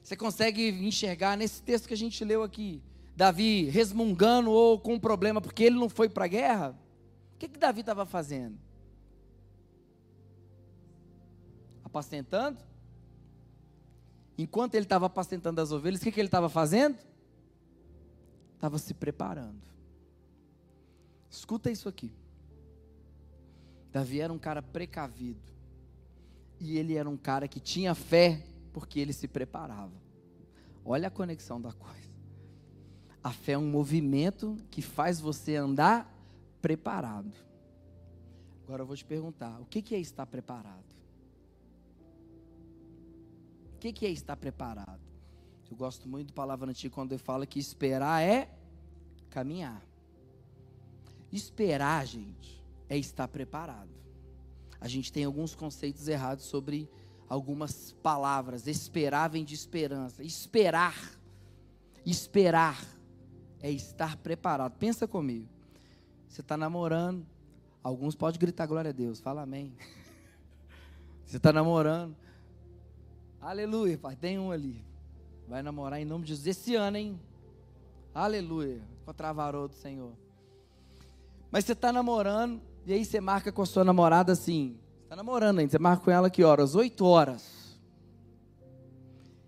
[0.00, 2.80] Você consegue enxergar nesse texto que a gente leu aqui,
[3.16, 6.78] Davi resmungando ou com um problema porque ele não foi para a guerra?
[7.34, 8.56] O que, que Davi estava fazendo?
[11.82, 12.58] Apacentando?
[14.38, 16.96] Enquanto ele estava apacentando as ovelhas, o que, que ele estava fazendo?
[18.54, 19.73] Estava se preparando.
[21.34, 22.12] Escuta isso aqui.
[23.90, 25.52] Davi era um cara precavido.
[26.60, 28.40] E ele era um cara que tinha fé
[28.72, 29.92] porque ele se preparava.
[30.84, 32.14] Olha a conexão da coisa.
[33.22, 36.12] A fé é um movimento que faz você andar
[36.62, 37.32] preparado.
[38.62, 40.94] Agora eu vou te perguntar: o que é estar preparado?
[43.74, 45.00] O que é estar preparado?
[45.70, 48.48] Eu gosto muito da palavra antiga quando ele fala que esperar é
[49.30, 49.82] caminhar.
[51.34, 53.90] Esperar, gente, é estar preparado.
[54.80, 56.88] A gente tem alguns conceitos errados sobre
[57.28, 58.68] algumas palavras.
[58.68, 60.22] Esperar vem de esperança.
[60.22, 60.96] Esperar.
[62.06, 62.80] Esperar
[63.60, 64.78] é estar preparado.
[64.78, 65.48] Pensa comigo.
[66.28, 67.26] Você está namorando.
[67.82, 69.18] Alguns podem gritar glória a Deus.
[69.18, 69.74] Fala amém.
[71.26, 72.14] Você está namorando.
[73.40, 74.14] Aleluia, pai.
[74.14, 74.84] Tem um ali.
[75.48, 77.20] Vai namorar em nome de Jesus esse ano, hein?
[78.14, 78.80] Aleluia.
[79.04, 80.23] Contra a varou do Senhor.
[81.54, 84.76] Mas você está namorando, e aí você marca com a sua namorada assim.
[85.04, 86.74] Está namorando ainda, você marca com ela que horas?
[86.74, 87.78] Oito horas.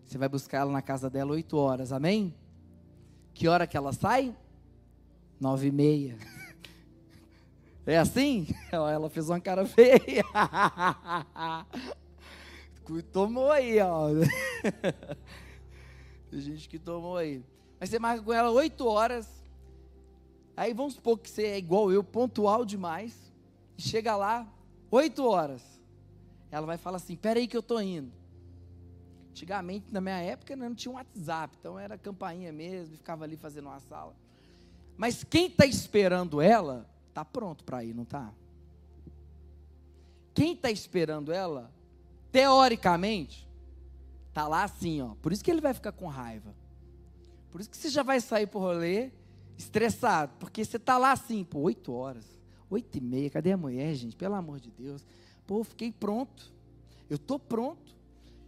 [0.04, 2.32] Você vai buscar ela na casa dela oito horas, amém?
[3.34, 4.32] Que hora que ela sai?
[5.40, 6.16] Nove e meia.
[7.84, 8.48] É assim?
[8.72, 10.24] Ela fez uma cara feia.
[13.12, 14.08] Tomou aí, ó.
[16.28, 17.44] Tem gente que tomou aí.
[17.78, 19.45] Mas você marca com ela oito horas.
[20.56, 23.14] Aí vamos supor que você é igual eu, pontual demais,
[23.76, 24.50] chega lá,
[24.90, 25.62] 8 horas.
[26.50, 28.10] Ela vai falar assim: peraí que eu tô indo.
[29.30, 33.66] Antigamente, na minha época, não tinha um WhatsApp, então era campainha mesmo, ficava ali fazendo
[33.66, 34.16] uma sala.
[34.96, 38.32] Mas quem está esperando ela, está pronto para ir, não está?
[40.32, 41.70] Quem está esperando ela,
[42.32, 43.46] teoricamente,
[44.28, 45.14] está lá assim, ó.
[45.20, 46.54] Por isso que ele vai ficar com raiva.
[47.50, 49.10] Por isso que você já vai sair por rolê
[49.56, 52.24] estressado, porque você está lá assim, por oito horas,
[52.68, 54.16] oito e meia, cadê a mulher, gente?
[54.16, 55.04] Pelo amor de Deus.
[55.46, 56.52] Pô, fiquei pronto.
[57.08, 57.94] Eu estou pronto.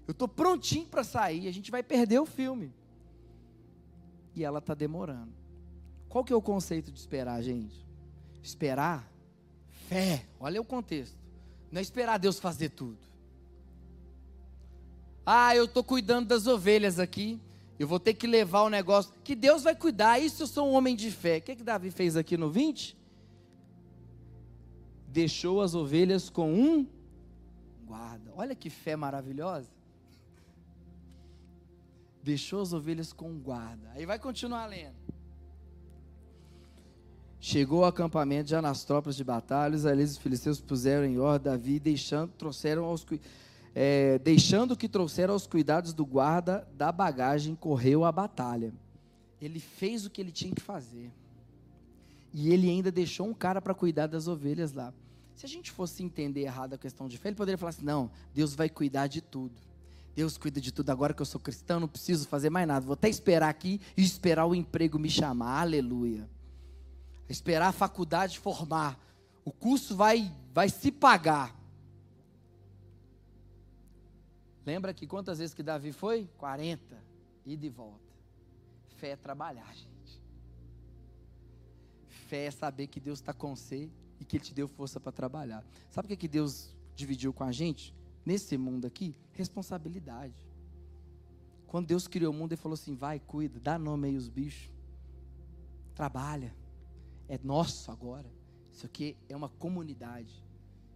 [0.06, 1.46] Eu estou prontinho para sair.
[1.48, 2.72] A gente vai perder o filme.
[4.34, 5.32] E ela está demorando.
[6.08, 7.86] Qual que é o conceito de esperar, gente?
[8.42, 9.08] Esperar,
[9.88, 10.24] fé.
[10.40, 11.16] Olha o contexto.
[11.70, 12.98] Não é esperar Deus fazer tudo.
[15.24, 17.38] Ah, eu estou cuidando das ovelhas aqui.
[17.78, 19.12] Eu vou ter que levar o negócio.
[19.22, 20.18] Que Deus vai cuidar.
[20.18, 21.38] Isso eu sou um homem de fé.
[21.38, 22.96] O que, que Davi fez aqui no 20?
[25.06, 26.86] Deixou as ovelhas com um
[27.86, 28.32] guarda.
[28.36, 29.78] Olha que fé maravilhosa
[32.28, 33.90] deixou as ovelhas com um guarda.
[33.94, 34.96] Aí vai continuar lendo.
[37.40, 41.50] Chegou ao acampamento já nas tropas de batalha, os ali os filisteus puseram em ordem
[41.52, 43.06] Davi, deixando, trouxeram aos,
[43.74, 48.72] é, deixando que trouxeram aos cuidados do guarda da bagagem, correu a batalha.
[49.40, 51.10] Ele fez o que ele tinha que fazer.
[52.32, 54.92] E ele ainda deixou um cara para cuidar das ovelhas lá.
[55.34, 58.10] Se a gente fosse entender errado a questão de fé, ele poderia falar assim: não,
[58.34, 59.54] Deus vai cuidar de tudo.
[60.14, 60.90] Deus cuida de tudo.
[60.90, 62.84] Agora que eu sou cristão, não preciso fazer mais nada.
[62.84, 65.60] Vou até esperar aqui e esperar o emprego me chamar.
[65.60, 66.28] Aleluia.
[67.28, 68.98] Esperar a faculdade formar.
[69.44, 71.57] O curso vai, vai se pagar.
[74.68, 76.28] Lembra que quantas vezes que Davi foi?
[76.36, 77.02] 40.
[77.46, 78.12] Ida e volta.
[78.96, 80.22] Fé é trabalhar, gente.
[82.06, 85.12] Fé é saber que Deus está com você e que Ele te deu força para
[85.12, 85.64] trabalhar.
[85.90, 87.94] Sabe o que, que Deus dividiu com a gente?
[88.28, 90.34] nesse mundo aqui, responsabilidade.
[91.66, 94.70] Quando Deus criou o mundo, Ele falou assim: vai, cuida, dá nome aí os bichos,
[95.94, 96.54] trabalha,
[97.26, 98.30] é nosso agora.
[98.70, 100.44] Isso aqui é uma comunidade.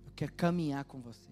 [0.04, 1.31] Eu quero caminhar com vocês.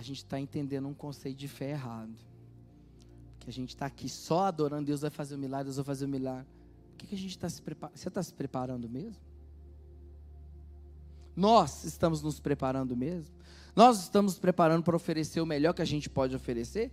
[0.00, 2.14] A gente está entendendo um conceito de fé errado.
[3.38, 6.06] Que a gente está aqui só adorando, Deus vai fazer um milagre, Deus vai fazer
[6.06, 6.46] um milagre.
[6.94, 7.98] O que, que a gente está se preparando?
[7.98, 9.20] Você está se preparando mesmo?
[11.36, 13.34] Nós estamos nos preparando mesmo?
[13.76, 16.90] Nós estamos preparando para oferecer o melhor que a gente pode oferecer?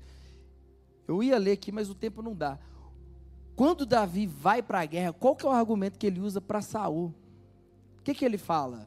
[1.07, 2.59] Eu ia ler aqui, mas o tempo não dá.
[3.55, 6.61] Quando Davi vai para a guerra, qual que é o argumento que ele usa para
[6.61, 7.13] Saul?
[7.99, 8.85] O que, que ele fala?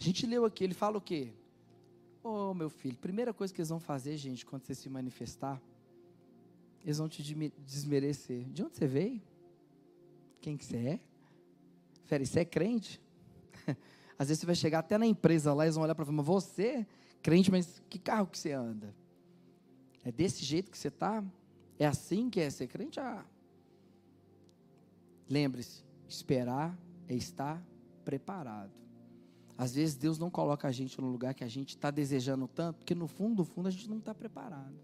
[0.00, 1.30] A gente leu aqui, ele fala o quê?
[2.24, 5.60] Ô oh, meu filho, primeira coisa que eles vão fazer, gente, quando você se manifestar,
[6.82, 7.22] eles vão te
[7.66, 8.48] desmerecer.
[8.48, 9.20] De onde você veio?
[10.40, 11.00] Quem que você é?
[12.04, 12.98] Fera, você é crente?
[14.18, 16.26] Às vezes você vai chegar até na empresa lá eles vão olhar para você, mas
[16.26, 16.86] você,
[17.22, 18.94] crente, mas que carro que você anda?
[20.02, 21.22] É desse jeito que você está?
[21.78, 22.98] É assim que é ser crente?
[22.98, 23.24] Ah.
[25.28, 27.62] Lembre-se, esperar é estar
[28.04, 28.80] preparado.
[29.60, 32.78] Às vezes Deus não coloca a gente no lugar que a gente está desejando tanto,
[32.78, 34.74] porque no fundo, no fundo, a gente não está preparado.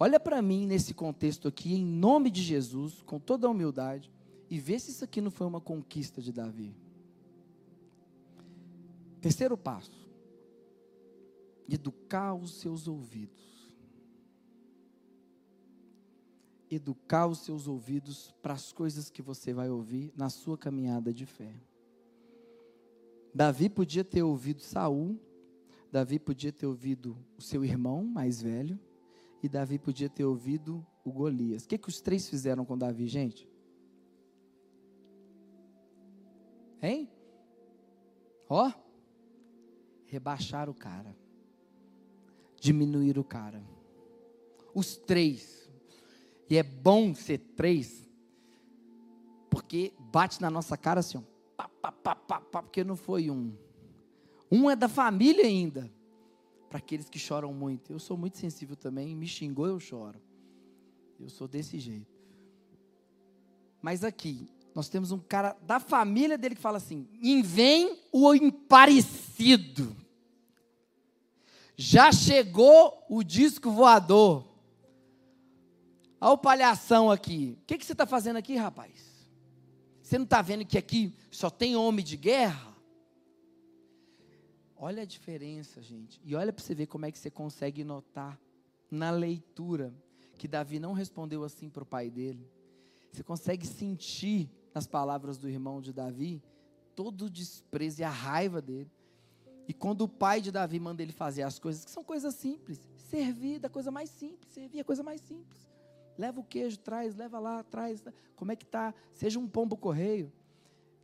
[0.00, 4.10] Olha para mim nesse contexto aqui, em nome de Jesus, com toda a humildade
[4.50, 6.74] e vê se isso aqui não foi uma conquista de Davi.
[9.20, 10.10] Terceiro passo:
[11.68, 13.70] educar os seus ouvidos.
[16.68, 21.26] Educar os seus ouvidos para as coisas que você vai ouvir na sua caminhada de
[21.26, 21.54] fé.
[23.34, 25.18] Davi podia ter ouvido Saul,
[25.90, 28.78] Davi podia ter ouvido o seu irmão mais velho,
[29.42, 31.64] e Davi podia ter ouvido o Golias.
[31.64, 33.48] O que, que os três fizeram com Davi, gente?
[36.80, 37.10] Hein?
[38.48, 38.70] Ó.
[40.06, 41.16] Rebaixar o cara.
[42.60, 43.62] Diminuir o cara.
[44.74, 45.70] Os três.
[46.48, 48.08] E é bom ser três.
[49.50, 51.31] Porque bate na nossa cara assim, ó.
[51.56, 53.54] Pá, pá, pá, pá, pá, porque não foi um.
[54.50, 55.90] Um é da família ainda.
[56.68, 57.92] Para aqueles que choram muito.
[57.92, 59.14] Eu sou muito sensível também.
[59.14, 60.20] Me xingou, eu choro.
[61.20, 62.10] Eu sou desse jeito.
[63.80, 68.34] Mas aqui, nós temos um cara da família dele que fala assim: em vem o
[68.34, 69.96] imparecido.
[71.76, 74.46] Já chegou o disco voador.
[76.20, 77.58] Olha o palhação aqui.
[77.62, 79.11] O que, que você está fazendo aqui, rapaz?
[80.12, 82.76] Você não está vendo que aqui só tem homem de guerra?
[84.76, 86.20] Olha a diferença, gente.
[86.22, 88.38] E olha para você ver como é que você consegue notar
[88.90, 89.90] na leitura
[90.36, 92.46] que Davi não respondeu assim para o pai dele?
[93.10, 96.42] Você consegue sentir nas palavras do irmão de Davi
[96.94, 98.90] todo o desprezo e a raiva dele.
[99.66, 102.86] E quando o pai de Davi manda ele fazer as coisas, que são coisas simples,
[102.98, 105.71] servir da coisa mais simples, servir a coisa mais simples.
[106.18, 108.04] Leva o queijo, traz, leva lá, traz.
[108.36, 108.94] Como é que tá?
[109.12, 110.32] Seja um pombo correio.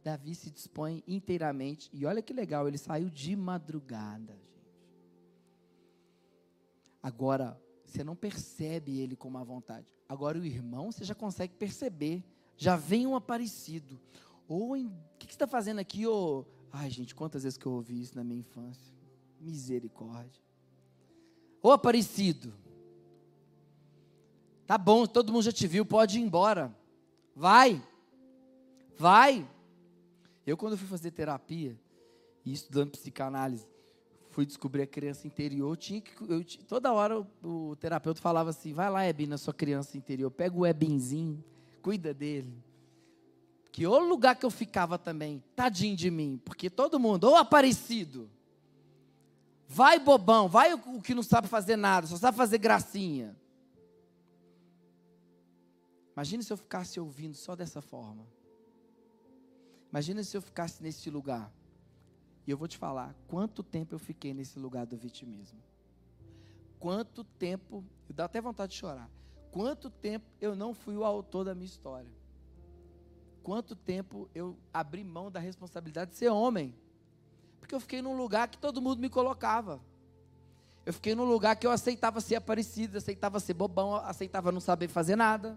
[0.02, 1.90] Davi se dispõe inteiramente.
[1.92, 4.48] E olha que legal, ele saiu de madrugada, gente.
[7.02, 9.94] Agora, você não percebe ele com má vontade.
[10.08, 12.22] Agora o irmão, você já consegue perceber.
[12.56, 14.00] Já vem um aparecido.
[14.48, 16.06] Ou o que, você está fazendo aqui?
[16.06, 18.94] Ô, ai, gente, quantas vezes que eu ouvi isso na minha infância?
[19.40, 20.42] Misericórdia.
[21.62, 22.52] Ô aparecido.
[24.68, 26.70] Tá bom, todo mundo já te viu, pode ir embora.
[27.34, 27.82] Vai.
[28.98, 29.48] Vai.
[30.46, 31.74] Eu, quando fui fazer terapia
[32.44, 33.66] e estudando psicanálise,
[34.28, 38.74] fui descobrir a criança interior, tinha que, eu, toda hora o, o, terapeuta falava assim:
[38.74, 41.42] vai lá, Ebin, na sua criança interior, pega o Ebinzinho,
[41.80, 42.52] cuida dele.
[43.72, 48.28] Que o lugar que eu ficava também, tadinho de mim, porque todo mundo, ou aparecido,
[49.66, 53.34] vai bobão, vai o, o que não sabe fazer nada, só sabe fazer gracinha.
[56.18, 58.26] Imagina se eu ficasse ouvindo só dessa forma.
[59.88, 61.48] Imagina se eu ficasse nesse lugar.
[62.44, 65.62] E eu vou te falar, quanto tempo eu fiquei nesse lugar do vitimismo.
[66.80, 69.08] Quanto tempo, eu dá até vontade de chorar.
[69.52, 72.10] Quanto tempo eu não fui o autor da minha história.
[73.40, 76.74] Quanto tempo eu abri mão da responsabilidade de ser homem.
[77.60, 79.80] Porque eu fiquei num lugar que todo mundo me colocava.
[80.84, 84.88] Eu fiquei num lugar que eu aceitava ser aparecido, aceitava ser bobão, aceitava não saber
[84.88, 85.56] fazer nada.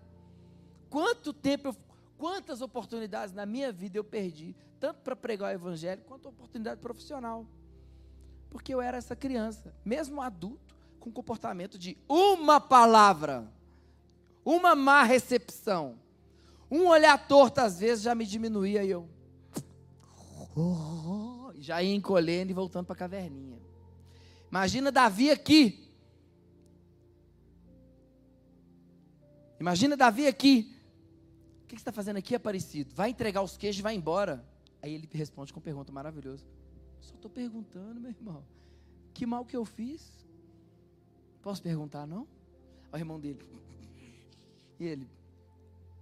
[0.92, 1.76] Quanto tempo eu
[2.22, 7.48] Quantas oportunidades na minha vida eu perdi, tanto para pregar o evangelho quanto oportunidade profissional.
[8.48, 13.52] Porque eu era essa criança, mesmo adulto, com comportamento de uma palavra,
[14.46, 15.98] uma má recepção,
[16.70, 19.10] um olhar torto às vezes já me diminuía e eu
[21.58, 23.58] já ia encolhendo e voltando para a caverninha.
[24.48, 25.92] Imagina Davi aqui.
[29.60, 30.71] Imagina Davi aqui,
[31.76, 32.94] que, você está fazendo aqui, Aparecido?
[32.94, 34.46] Vai entregar os queijos e vai embora.
[34.82, 36.44] Aí ele responde com uma pergunta maravilhosa.
[37.00, 38.44] Só estou perguntando, meu irmão.
[39.14, 40.26] Que mal que eu fiz?
[41.42, 42.28] Posso perguntar, não?
[42.92, 43.40] Olha o irmão dele.
[44.80, 45.10] E ele,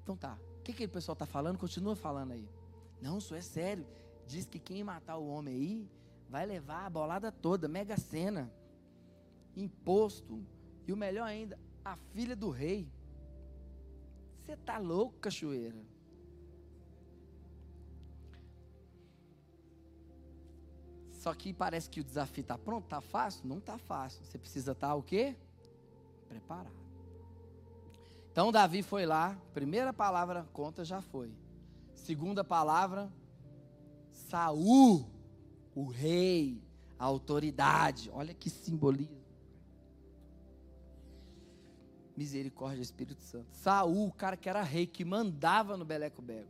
[0.04, 0.38] então tá.
[0.60, 1.58] O que, que o pessoal está falando?
[1.58, 2.48] Continua falando aí.
[3.02, 3.86] Não, isso é sério.
[4.28, 5.90] Diz que quem matar o homem aí
[6.30, 8.52] vai levar a bolada toda, mega cena,
[9.56, 10.44] imposto.
[10.88, 12.88] E o melhor ainda, a filha do rei.
[14.50, 15.78] Você está louco, cachoeira?
[21.12, 23.48] Só que parece que o desafio está pronto, está fácil?
[23.48, 24.26] Não está fácil.
[24.26, 25.36] Você precisa estar tá, o quê?
[26.28, 26.74] Preparado.
[28.32, 31.32] Então Davi foi lá, primeira palavra conta já foi.
[31.94, 33.14] Segunda palavra,
[34.12, 35.06] Saul,
[35.76, 36.60] o rei,
[36.98, 38.10] a autoridade.
[38.12, 39.19] Olha que simbolismo.
[42.20, 43.48] Misericórdia, Espírito Santo.
[43.54, 46.50] Saul, o cara que era rei, que mandava no Beleco Bego.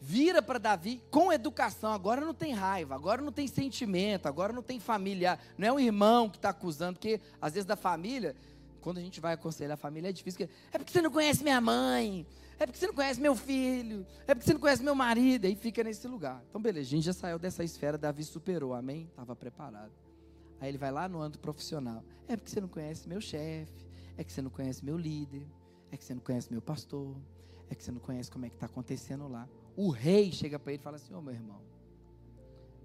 [0.00, 1.92] Vira para Davi com educação.
[1.92, 5.36] Agora não tem raiva, agora não tem sentimento, agora não tem família.
[5.58, 8.36] Não é um irmão que está acusando, porque às vezes da família,
[8.80, 10.48] quando a gente vai aconselhar a família, é difícil.
[10.70, 12.24] É porque você não conhece minha mãe,
[12.56, 15.44] é porque você não conhece meu filho, é porque você não conhece meu marido.
[15.44, 16.40] Aí fica nesse lugar.
[16.48, 19.08] Então, beleza, a gente já saiu dessa esfera, Davi superou, amém?
[19.10, 19.90] Estava preparado.
[20.62, 22.04] Aí ele vai lá no âmbito profissional.
[22.28, 23.84] É porque você não conhece meu chefe,
[24.16, 25.44] é que você não conhece meu líder,
[25.90, 27.16] é que você não conhece meu pastor,
[27.68, 29.48] é que você não conhece como é que está acontecendo lá.
[29.76, 31.60] O rei chega para ele e fala assim: Ô oh, meu irmão,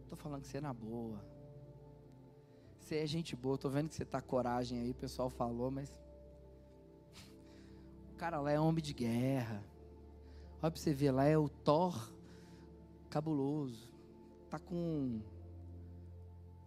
[0.02, 1.24] estou falando que você é na boa.
[2.80, 5.96] Você é gente boa, estou vendo que você está coragem aí, o pessoal falou, mas.
[8.12, 9.64] O cara lá é homem de guerra.
[10.64, 12.12] Olha para você ver, lá é o Thor
[13.08, 13.92] cabuloso.
[14.50, 15.22] Tá com.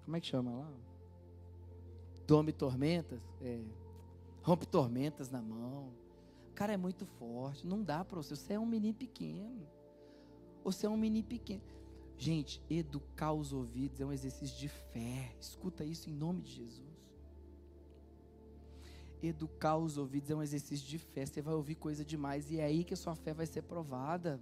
[0.04, 0.89] Como é que chama lá?
[2.30, 3.60] Tome tormentas, é,
[4.40, 5.92] rompe tormentas na mão.
[6.48, 8.36] O cara é muito forte, não dá para você.
[8.36, 9.66] Você é um menino pequeno.
[10.62, 11.60] Você é um menino pequeno.
[12.16, 15.34] Gente, educar os ouvidos é um exercício de fé.
[15.40, 16.86] Escuta isso em nome de Jesus.
[19.20, 21.26] Educar os ouvidos é um exercício de fé.
[21.26, 24.40] Você vai ouvir coisa demais e é aí que a sua fé vai ser provada.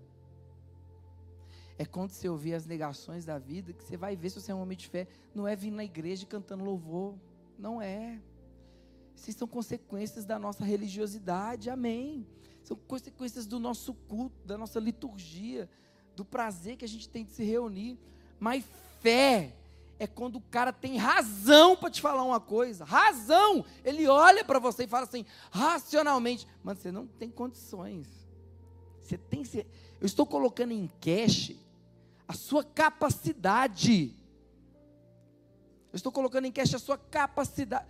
[1.78, 4.54] É quando você ouvir as negações da vida que você vai ver se você é
[4.54, 5.08] um homem de fé.
[5.34, 7.14] Não é vir na igreja cantando louvor.
[7.58, 8.20] Não é.
[9.14, 12.26] Essas são consequências da nossa religiosidade, amém.
[12.62, 15.68] São consequências do nosso culto, da nossa liturgia,
[16.14, 17.98] do prazer que a gente tem de se reunir.
[18.38, 18.64] Mas
[19.00, 19.56] fé
[19.98, 22.84] é quando o cara tem razão para te falar uma coisa.
[22.84, 23.64] Razão!
[23.84, 28.06] Ele olha para você e fala assim, racionalmente, mano, você não tem condições.
[29.02, 29.42] Você tem.
[30.00, 31.56] Eu estou colocando em cash
[32.28, 34.14] a sua capacidade.
[35.98, 37.86] Estou colocando em cash a sua capacidade.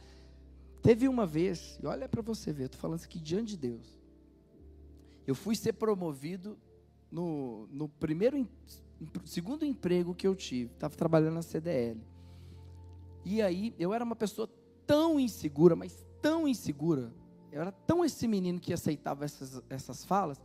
[0.83, 3.99] Teve uma vez, e olha para você ver, estou falando isso aqui diante de Deus.
[5.27, 6.59] Eu fui ser promovido
[7.11, 8.49] no, no primeiro,
[9.25, 10.73] segundo emprego que eu tive.
[10.73, 12.01] Estava trabalhando na CDL.
[13.25, 14.49] E aí, eu era uma pessoa
[14.87, 17.13] tão insegura, mas tão insegura.
[17.53, 20.41] Eu era tão esse menino que aceitava essas, essas falas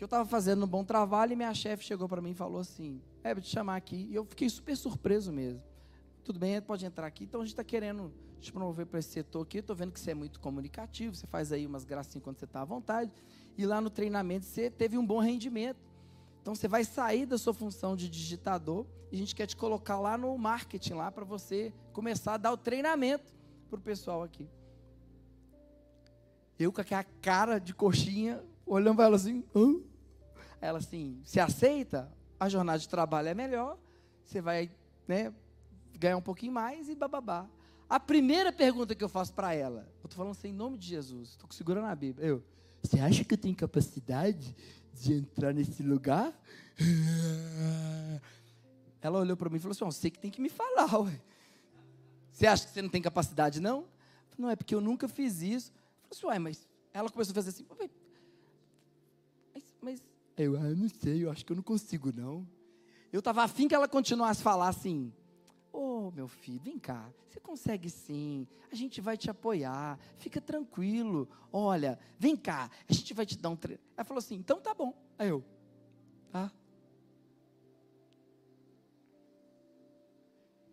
[0.00, 2.60] que eu estava fazendo um bom trabalho e minha chefe chegou para mim e falou
[2.60, 4.08] assim: É, vou te chamar aqui.
[4.10, 5.62] E eu fiquei super surpreso mesmo.
[6.30, 7.24] Tudo bem, pode entrar aqui.
[7.24, 9.58] Então a gente está querendo te promover para esse setor aqui.
[9.58, 12.62] Estou vendo que você é muito comunicativo, você faz aí umas gracinhas quando você está
[12.62, 13.10] à vontade.
[13.58, 15.80] E lá no treinamento você teve um bom rendimento.
[16.40, 19.98] Então você vai sair da sua função de digitador e a gente quer te colocar
[19.98, 23.34] lá no marketing lá para você começar a dar o treinamento
[23.68, 24.48] para o pessoal aqui.
[26.56, 29.80] Eu com aquela cara de coxinha, olhando para ela assim, Hã?
[30.60, 32.08] ela assim, se aceita,
[32.38, 33.76] a jornada de trabalho é melhor,
[34.24, 34.70] você vai
[35.08, 35.34] né,
[36.00, 37.46] ganhar um pouquinho mais e bababá.
[37.88, 40.86] A primeira pergunta que eu faço para ela, eu estou falando assim em nome de
[40.88, 42.26] Jesus, estou segurando a Bíblia.
[42.26, 42.42] Eu,
[42.82, 44.56] você acha que eu tenho capacidade
[44.94, 46.32] de entrar nesse lugar?
[49.02, 51.20] Ela olhou para mim e falou assim: você que tem que me falar, ué.
[52.32, 53.86] Você acha que você não tem capacidade, não?
[54.38, 55.70] Não, é porque eu nunca fiz isso.
[56.10, 57.90] Eu falei assim, uai, mas ela começou a fazer assim, mas,
[59.82, 60.02] mas
[60.36, 62.48] eu, ah, não sei, eu acho que eu não consigo, não.
[63.12, 65.12] Eu estava afim que ela continuasse a falar assim,
[65.72, 70.40] ô oh, meu filho, vem cá, você consegue sim, a gente vai te apoiar, fica
[70.40, 73.82] tranquilo, olha, vem cá, a gente vai te dar um treino.
[73.96, 74.94] Ela falou assim, então tá bom.
[75.18, 75.44] Aí eu,
[76.30, 76.50] tá.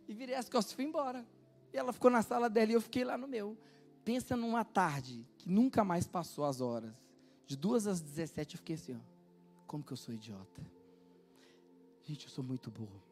[0.08, 1.26] E virei as costas e fui embora.
[1.74, 3.58] E ela ficou na sala dela e eu fiquei lá no meu.
[4.06, 6.94] Pensa numa tarde que nunca mais passou as horas.
[7.46, 9.00] De duas às 17 eu fiquei assim, ó.
[9.66, 10.66] Como que eu sou idiota?
[12.04, 13.07] Gente, eu sou muito burro.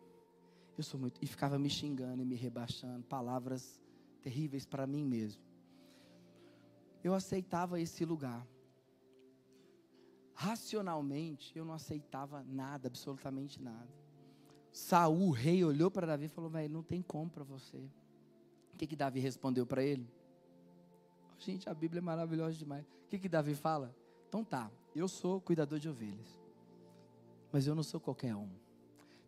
[0.77, 1.19] Eu sou muito.
[1.21, 3.79] E ficava me xingando e me rebaixando, palavras
[4.21, 5.41] terríveis para mim mesmo.
[7.03, 8.45] Eu aceitava esse lugar.
[10.33, 13.87] Racionalmente, eu não aceitava nada, absolutamente nada.
[14.71, 17.77] Saul, o rei, olhou para Davi e falou: Velho, não tem como para você.
[18.73, 20.05] O que, que Davi respondeu para ele?
[21.37, 22.85] Gente, a Bíblia é maravilhosa demais.
[22.85, 23.95] O que, que Davi fala?
[24.27, 26.41] Então tá, eu sou cuidador de ovelhas,
[27.51, 28.49] mas eu não sou qualquer um.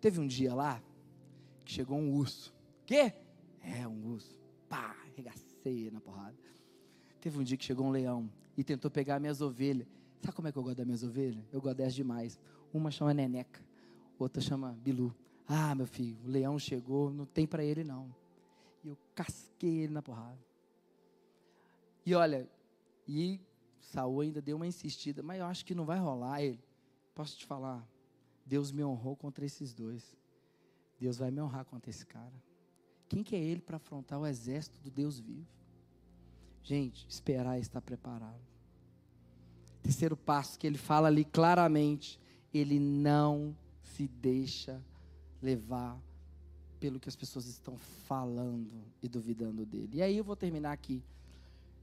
[0.02, 0.82] Teve um dia lá
[1.68, 2.56] que chegou um urso.
[2.86, 3.14] Quê?
[3.62, 4.40] É, um urso.
[4.70, 6.38] Pá, regacei na porrada.
[7.20, 9.86] Teve um dia que chegou um leão e tentou pegar minhas ovelhas.
[10.22, 11.44] Sabe como é que eu gosto das minhas ovelhas?
[11.52, 12.40] Eu gosto delas demais.
[12.74, 13.62] Uma chama Neneca,
[14.18, 15.14] outra chama Bilu.
[15.46, 18.16] Ah, meu filho, o leão chegou, não tem para ele não.
[18.82, 20.40] E eu casquei ele na porrada.
[22.06, 22.50] E olha,
[23.06, 23.42] e
[23.82, 26.42] Saul ainda deu uma insistida, mas eu acho que não vai rolar.
[26.42, 26.60] Ele,
[27.14, 27.86] posso te falar,
[28.46, 30.16] Deus me honrou contra esses dois.
[31.00, 32.34] Deus vai me honrar contra esse cara.
[33.08, 35.48] Quem que é ele para afrontar o exército do Deus vivo?
[36.64, 38.42] Gente, esperar e estar preparado.
[39.82, 42.20] Terceiro passo que ele fala ali claramente,
[42.54, 44.84] ele não se deixa
[45.42, 45.98] levar
[46.80, 49.98] pelo que as pessoas estão falando e duvidando dele.
[49.98, 51.02] E aí eu vou terminar aqui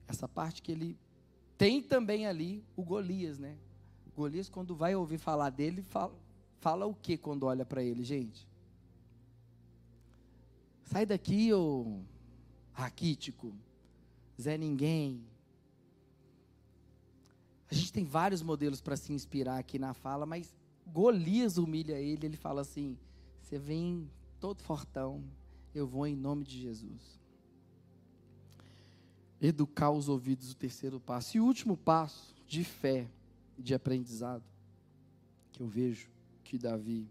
[0.06, 0.98] essa parte que ele
[1.56, 3.56] tem também ali o Golias, né?
[4.14, 6.14] Golias quando vai ouvir falar dele, fala,
[6.60, 8.46] fala o que quando olha para ele, gente?
[10.84, 12.00] Sai daqui, ô
[12.72, 13.54] raquítico,
[14.40, 15.24] Zé Ninguém.
[17.70, 20.54] A gente tem vários modelos para se inspirar aqui na fala, mas
[20.86, 22.98] Golias humilha ele, ele fala assim:
[23.40, 25.24] você vem todo fortão,
[25.74, 27.18] eu vou em nome de Jesus.
[29.40, 31.36] Educar os ouvidos, o terceiro passo.
[31.36, 33.08] E o último passo de fé,
[33.58, 34.44] de aprendizado,
[35.52, 36.10] que eu vejo
[36.42, 37.08] que Davi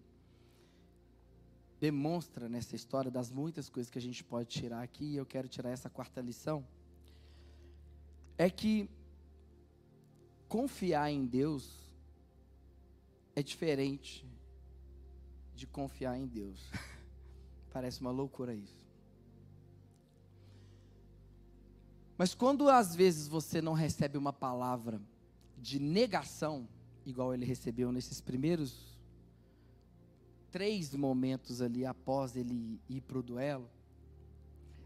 [1.84, 5.50] demonstra nessa história das muitas coisas que a gente pode tirar aqui, e eu quero
[5.50, 6.66] tirar essa quarta lição,
[8.38, 8.90] é que
[10.48, 11.94] confiar em Deus
[13.36, 14.26] é diferente
[15.54, 16.72] de confiar em Deus.
[17.74, 18.88] Parece uma loucura isso.
[22.18, 25.02] Mas quando às vezes você não recebe uma palavra
[25.58, 26.66] de negação,
[27.06, 28.98] igual ele recebeu nesses primeiros
[30.54, 33.70] três momentos ali após ele ir para o duelo,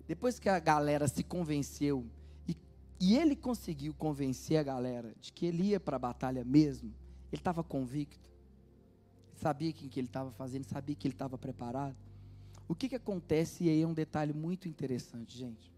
[0.07, 2.03] depois que a galera se convenceu
[2.47, 2.57] e,
[2.99, 6.91] e ele conseguiu convencer a galera de que ele ia para a batalha mesmo,
[7.31, 8.27] ele estava convicto
[9.37, 11.95] sabia o que ele estava fazendo, sabia que ele estava preparado.
[12.67, 15.71] O que, que acontece, e aí é um detalhe muito interessante, gente.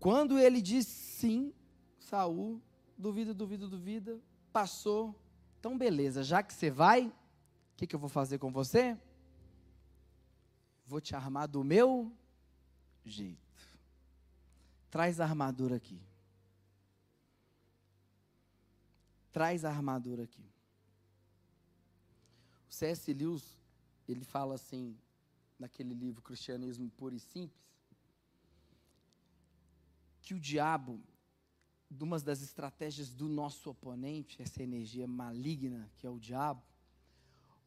[0.00, 1.52] Quando ele diz sim,
[1.98, 2.60] Saul,
[2.96, 4.18] duvida, duvida, duvida,
[4.52, 5.14] passou.
[5.58, 7.12] Então, beleza, já que você vai,
[7.74, 8.96] o que, que eu vou fazer com você?
[10.86, 12.16] Vou te armar do meu
[13.04, 13.52] jeito.
[14.88, 16.00] Traz a armadura aqui.
[19.32, 20.48] Traz a armadura aqui.
[22.70, 23.12] O C.S.
[23.12, 23.60] Lewis,
[24.06, 24.96] ele fala assim,
[25.58, 27.60] naquele livro Cristianismo Puro e Simples,
[30.22, 31.02] que o diabo,
[32.00, 36.62] uma das estratégias do nosso oponente, essa energia maligna que é o diabo,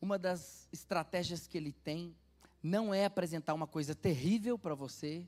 [0.01, 2.15] uma das estratégias que ele tem
[2.61, 5.25] não é apresentar uma coisa terrível para você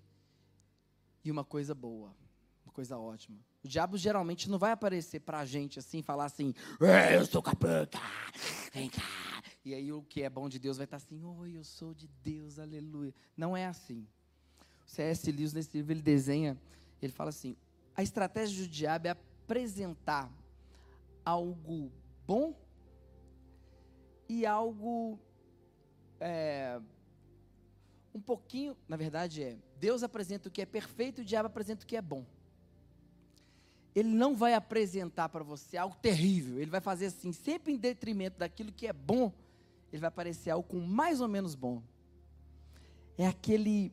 [1.24, 2.14] e uma coisa boa,
[2.66, 3.38] uma coisa ótima.
[3.64, 6.54] O diabo geralmente não vai aparecer para a gente assim, falar assim,
[7.14, 8.00] eu sou capeta,
[8.74, 9.02] vem cá.
[9.66, 12.08] E aí o que é bom de Deus vai estar assim, oi, eu sou de
[12.24, 13.14] Deus, aleluia.
[13.36, 14.08] Não é assim.
[14.88, 15.32] O C.S.
[15.32, 16.58] Lewis, nesse livro, ele desenha,
[17.02, 17.56] ele fala assim,
[17.96, 20.32] a estratégia do diabo é apresentar
[21.26, 21.92] algo
[22.26, 22.56] bom
[24.30, 25.20] e algo
[26.20, 26.80] é,
[28.14, 31.84] um pouquinho, na verdade é, Deus apresenta o que é perfeito e o diabo apresenta
[31.84, 32.24] o que é bom.
[33.96, 38.38] Ele não vai apresentar para você algo terrível, ele vai fazer assim, sempre em detrimento
[38.38, 39.34] daquilo que é bom,
[39.92, 41.82] ele vai aparecer algo com mais ou menos bom.
[43.18, 43.92] É aquele,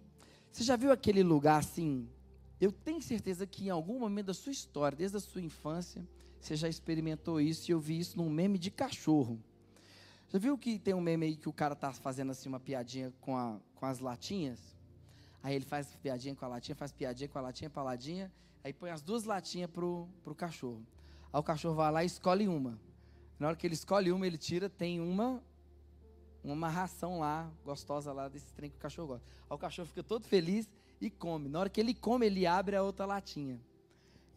[0.53, 2.09] você já viu aquele lugar assim?
[2.61, 6.07] Eu tenho certeza que em algum momento da sua história, desde a sua infância,
[6.39, 9.43] você já experimentou isso e eu vi isso num meme de cachorro.
[10.29, 13.13] Já viu que tem um meme aí que o cara tá fazendo assim uma piadinha
[13.21, 14.59] com, a, com as latinhas?
[15.43, 18.33] Aí ele faz piadinha com a latinha, faz piadinha com a latinha, para a latinha,
[18.65, 20.85] aí põe as duas latinhas pro, pro cachorro.
[21.33, 22.79] Aí o cachorro vai lá e escolhe uma.
[23.39, 25.43] Na hora que ele escolhe uma, ele tira, tem uma
[26.53, 29.27] uma ração lá, gostosa lá, desse trem que o cachorro gosta.
[29.51, 30.69] Aí o cachorro fica todo feliz
[31.01, 31.49] e come.
[31.49, 33.61] Na hora que ele come, ele abre a outra latinha.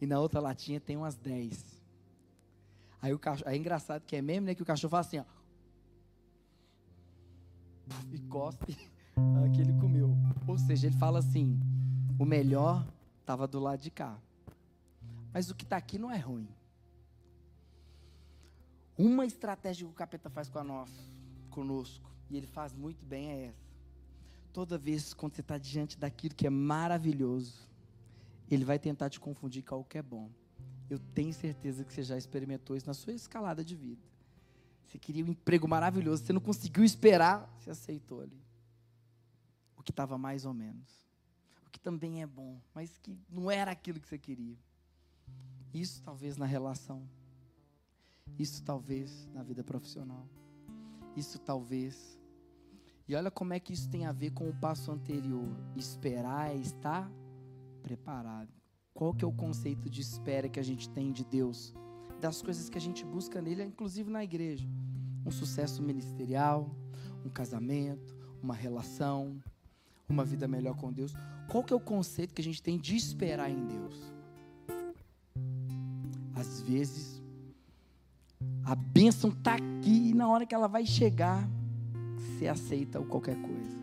[0.00, 1.64] E na outra latinha tem umas 10.
[3.02, 5.24] Aí o cachorro, é engraçado que é mesmo, né, que o cachorro fala assim, ó,
[8.12, 8.76] e cospe
[9.16, 10.16] a que ele comeu.
[10.46, 11.58] Ou seja, ele fala assim:
[12.18, 12.86] o melhor
[13.20, 14.18] estava do lado de cá.
[15.32, 16.48] Mas o que está aqui não é ruim.
[18.98, 20.90] Uma estratégia que o capeta faz com a nós,
[21.48, 23.70] conosco, e ele faz muito bem, é essa.
[24.52, 27.68] Toda vez quando você está diante daquilo que é maravilhoso,
[28.50, 30.28] ele vai tentar te confundir com algo que é bom.
[30.88, 34.09] Eu tenho certeza que você já experimentou isso na sua escalada de vida.
[34.90, 38.42] Você queria um emprego maravilhoso, você não conseguiu esperar, você aceitou ali.
[39.76, 41.06] O que estava mais ou menos.
[41.64, 44.58] O que também é bom, mas que não era aquilo que você queria.
[45.72, 47.08] Isso talvez na relação.
[48.36, 50.26] Isso talvez na vida profissional.
[51.16, 52.18] Isso talvez.
[53.06, 55.56] E olha como é que isso tem a ver com o passo anterior.
[55.76, 57.08] Esperar é estar
[57.80, 58.52] preparado.
[58.92, 61.72] Qual que é o conceito de espera que a gente tem de Deus?
[62.20, 64.68] Das coisas que a gente busca nele, inclusive na igreja.
[65.24, 66.70] Um sucesso ministerial,
[67.24, 69.42] um casamento, uma relação,
[70.08, 71.12] uma vida melhor com Deus.
[71.48, 74.12] Qual que é o conceito que a gente tem de esperar em Deus?
[76.34, 77.20] Às vezes,
[78.64, 81.48] a bênção está aqui e na hora que ela vai chegar,
[82.16, 83.80] você aceita qualquer coisa.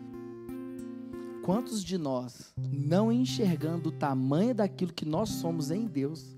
[1.44, 6.36] Quantos de nós, não enxergando o tamanho daquilo que nós somos em Deus,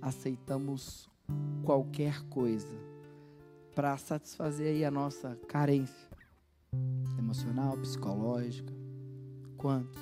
[0.00, 1.09] aceitamos
[1.64, 2.76] qualquer coisa
[3.74, 6.08] para satisfazer aí a nossa carência
[7.18, 8.72] emocional, psicológica.
[9.56, 10.00] Quantos?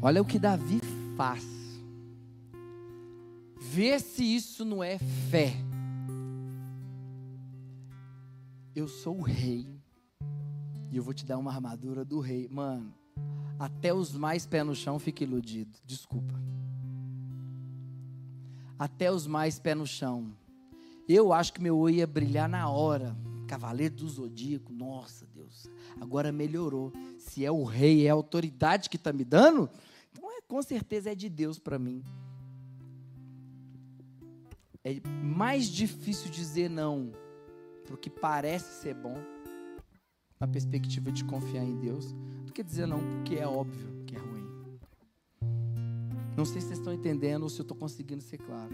[0.00, 0.80] Olha o que Davi
[1.16, 1.44] faz.
[3.60, 5.54] Vê se isso não é fé.
[8.74, 9.66] Eu sou o rei.
[10.90, 12.48] E eu vou te dar uma armadura do rei.
[12.48, 12.94] Mano,
[13.58, 15.82] até os mais pé no chão ficam iludidos.
[15.84, 16.34] Desculpa
[18.84, 20.30] até os mais pé no chão.
[21.08, 23.16] Eu acho que meu olho ia brilhar na hora.
[23.46, 25.66] Cavaleiro do Zodíaco, nossa Deus,
[26.00, 26.92] agora melhorou.
[27.18, 29.70] Se é o rei, é a autoridade que está me dando,
[30.10, 32.02] então é, com certeza é de Deus para mim.
[34.82, 37.12] É mais difícil dizer não
[37.84, 39.16] para o que parece ser bom,
[40.40, 42.12] na perspectiva de confiar em Deus,
[42.44, 44.33] do que dizer não porque é óbvio que é ruim.
[46.36, 48.70] Não sei se vocês estão entendendo ou se eu estou conseguindo ser claro.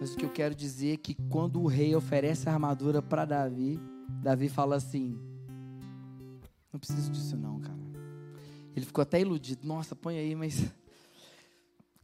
[0.00, 3.24] Mas o que eu quero dizer é que quando o rei oferece a armadura para
[3.24, 3.78] Davi,
[4.20, 5.16] Davi fala assim:
[6.72, 7.78] Não preciso disso, não, cara.
[8.74, 9.66] Ele ficou até iludido.
[9.66, 10.72] Nossa, põe aí, mas.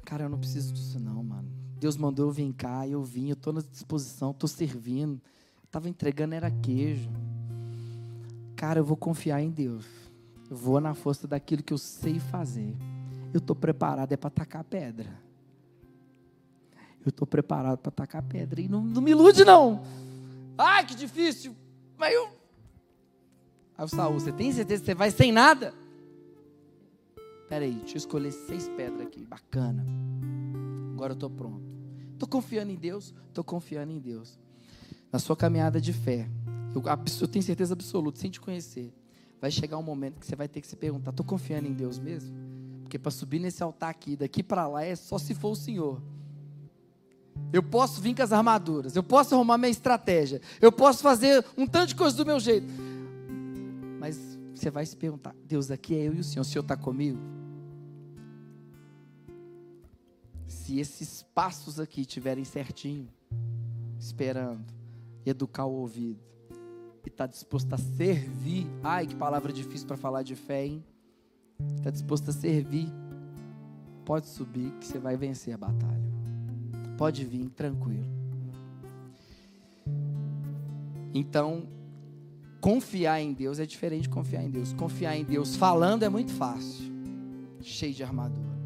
[0.04, 1.50] Cara, eu não preciso disso, não, mano.
[1.78, 5.20] Deus mandou eu vir cá, eu vim, eu estou na disposição, estou servindo.
[5.64, 7.10] Estava entregando, era queijo.
[8.56, 9.84] Cara, eu vou confiar em Deus.
[10.50, 12.74] Eu vou na força daquilo que eu sei fazer.
[13.32, 15.08] Eu estou preparado é para tacar pedra.
[17.04, 18.60] Eu estou preparado para tacar pedra.
[18.60, 19.82] E não, não me ilude, não.
[20.56, 21.54] Ai, que difícil.
[21.96, 22.28] Mas eu.
[23.76, 25.72] Aí o Saul, você tem certeza que você vai sem nada?
[27.48, 29.24] Peraí, deixa eu escolher seis pedras aqui.
[29.24, 29.84] Bacana.
[30.92, 31.62] Agora eu estou pronto.
[32.12, 33.14] Estou confiando em Deus?
[33.28, 34.38] Estou confiando em Deus.
[35.12, 36.28] Na sua caminhada de fé,
[36.74, 36.82] eu,
[37.20, 38.92] eu tenho certeza absoluta, sem te conhecer,
[39.40, 41.98] vai chegar um momento que você vai ter que se perguntar: estou confiando em Deus
[41.98, 42.34] mesmo?
[42.88, 46.00] Porque para subir nesse altar aqui, daqui para lá, é só se for o Senhor.
[47.52, 51.66] Eu posso vir com as armaduras, eu posso arrumar minha estratégia, eu posso fazer um
[51.66, 52.66] tanto de coisa do meu jeito.
[54.00, 54.18] Mas
[54.54, 57.18] você vai se perguntar: Deus, aqui é eu e o Senhor, o Senhor está comigo?
[60.46, 63.06] Se esses passos aqui estiverem certinho,
[64.00, 64.64] esperando,
[65.26, 66.20] educar o ouvido,
[67.04, 70.82] e está disposto a servir, ai que palavra difícil para falar de fé, hein?
[71.76, 72.88] Está disposto a servir,
[74.04, 76.08] pode subir que você vai vencer a batalha.
[76.96, 78.06] Pode vir tranquilo.
[81.14, 81.68] Então,
[82.60, 84.72] confiar em Deus é diferente de confiar em Deus.
[84.72, 86.92] Confiar em Deus falando é muito fácil,
[87.60, 88.58] cheio de armadura.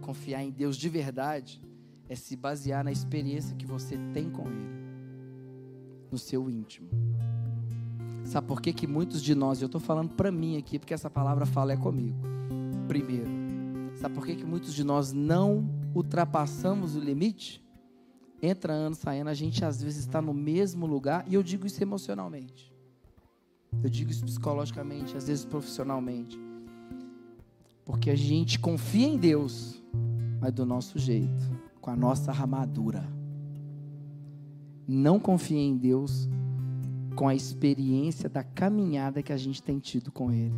[0.00, 1.60] Confiar em Deus de verdade
[2.08, 4.78] é se basear na experiência que você tem com Ele,
[6.10, 6.88] no seu íntimo.
[8.28, 11.08] Sabe por que, que muitos de nós, eu estou falando para mim aqui, porque essa
[11.08, 12.18] palavra fala é comigo.
[12.86, 13.30] Primeiro,
[13.94, 17.64] sabe por que, que muitos de nós não ultrapassamos o limite,
[18.42, 21.66] entra ano, sai ano, a gente às vezes está no mesmo lugar, e eu digo
[21.66, 22.70] isso emocionalmente.
[23.82, 26.38] Eu digo isso psicologicamente, às vezes profissionalmente.
[27.82, 29.82] Porque a gente confia em Deus,
[30.38, 31.50] mas do nosso jeito,
[31.80, 33.10] com a nossa armadura.
[34.86, 36.28] Não confia em Deus
[37.18, 40.54] com a experiência da caminhada que a gente tem tido com Ele.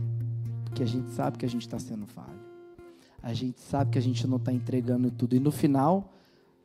[0.64, 2.50] Porque a gente sabe que a gente está sendo falho
[3.22, 5.36] a gente sabe que a gente não está entregando tudo.
[5.36, 6.12] E no final,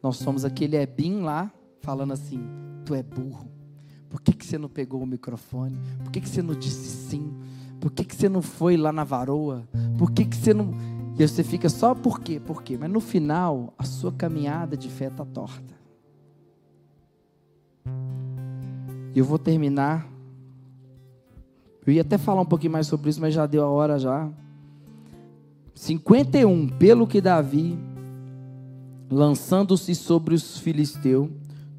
[0.02, 2.39] nós somos aquele Ebim lá, falando assim:
[2.86, 3.50] Tu é burro.
[4.10, 5.78] Por que, que você não pegou o microfone?
[6.04, 7.34] Por que, que você não disse sim?
[7.80, 9.68] Por que, que você não foi lá na varoa?
[9.98, 10.74] Por que, que você não.
[11.18, 12.39] E você fica só por quê?
[12.39, 12.78] Por quê?
[12.78, 15.76] Mas no final, a sua caminhada de fé está torta.
[19.20, 20.07] Eu vou terminar.
[21.86, 24.30] Eu ia até falar um pouquinho mais sobre isso, mas já deu a hora já.
[25.74, 27.78] 51, pelo que Davi,
[29.09, 31.30] lançando-se sobre os filisteus,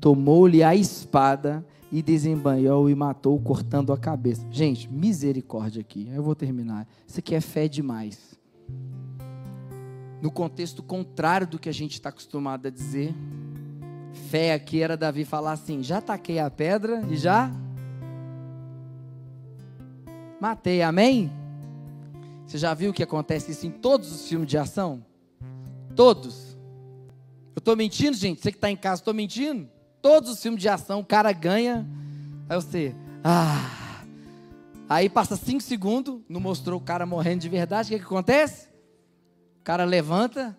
[0.00, 4.46] tomou-lhe a espada e desembanhou e matou, cortando a cabeça.
[4.50, 6.08] Gente, misericórdia aqui.
[6.14, 6.86] Eu vou terminar.
[7.06, 8.38] Isso aqui é fé demais.
[10.20, 13.14] No contexto contrário do que a gente está acostumado a dizer,
[14.16, 17.50] fé aqui era Davi falar assim: já taquei a pedra e já
[20.40, 20.82] matei.
[20.82, 21.30] Amém?
[22.46, 25.04] Você já viu que acontece isso em todos os filmes de ação?
[25.94, 26.56] Todos.
[27.54, 28.40] Eu estou mentindo, gente?
[28.40, 29.68] Você que está em casa, estou mentindo?
[30.00, 31.86] Todos os filmes de ação, o cara ganha.
[32.48, 32.94] Aí você,
[33.24, 34.04] ah.
[34.88, 37.88] Aí passa cinco segundos, não mostrou o cara morrendo de verdade.
[37.88, 38.68] O que, que acontece?
[39.60, 40.56] O cara levanta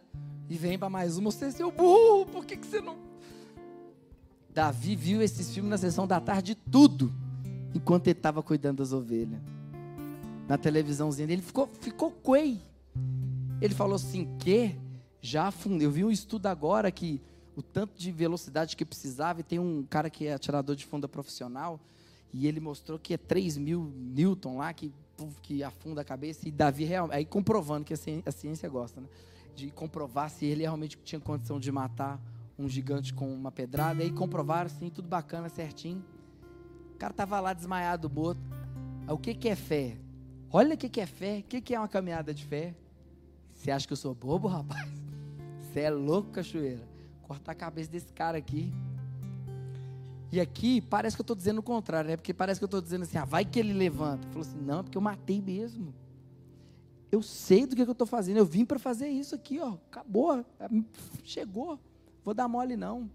[0.50, 1.32] e vem para mais uma.
[1.32, 3.07] Você, seu burro, por que, que você não.
[4.58, 7.14] Davi viu esses filmes na sessão da tarde, tudo,
[7.76, 9.40] enquanto ele estava cuidando das ovelhas
[10.48, 12.60] na televisãozinha dele, ficou, ficou quei.
[13.62, 14.76] Ele falou assim, que
[15.22, 15.86] já afundei.
[15.86, 17.22] Eu vi um estudo agora que
[17.56, 21.08] o tanto de velocidade que precisava, e tem um cara que é atirador de funda
[21.08, 21.80] profissional,
[22.34, 24.92] e ele mostrou que é 3 mil Newton lá, que,
[25.44, 29.02] que afunda a cabeça, e Davi realmente, aí comprovando que a ciência, a ciência gosta,
[29.02, 29.08] né?
[29.56, 32.20] De comprovar se ele realmente tinha condição de matar
[32.58, 36.04] um gigante com uma pedrada, e aí comprovaram, assim, tudo bacana, certinho.
[36.96, 38.12] O cara tava lá desmaiado.
[39.08, 39.98] Aí, o que, que é fé?
[40.52, 42.74] Olha o que é fé, o que é uma caminhada de fé.
[43.54, 44.90] Você acha que eu sou bobo, rapaz?
[45.62, 46.88] Você é louco, cachoeira.
[47.24, 48.74] Cortar a cabeça desse cara aqui.
[50.32, 52.18] E aqui parece que eu estou dizendo o contrário, né?
[52.18, 54.28] Porque parece que eu estou dizendo assim, ah, vai que ele levanta.
[54.30, 55.94] Falou assim, não, é porque eu matei mesmo.
[57.12, 58.38] Eu sei do que, que eu estou fazendo.
[58.38, 59.76] Eu vim para fazer isso aqui, ó.
[59.90, 60.46] Acabou.
[61.24, 61.80] Chegou.
[62.28, 63.10] Vou dar mole não.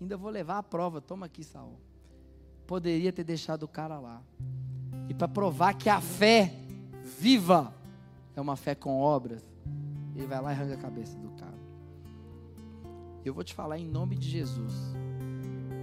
[0.00, 1.02] Ainda vou levar a prova.
[1.02, 1.78] Toma aqui, Saul.
[2.66, 4.22] Poderia ter deixado o cara lá.
[5.06, 6.50] E para provar que a fé
[7.02, 7.74] viva
[8.34, 9.42] é uma fé com obras,
[10.14, 11.58] ele vai lá e arranca a cabeça do cara.
[13.22, 14.72] Eu vou te falar em nome de Jesus.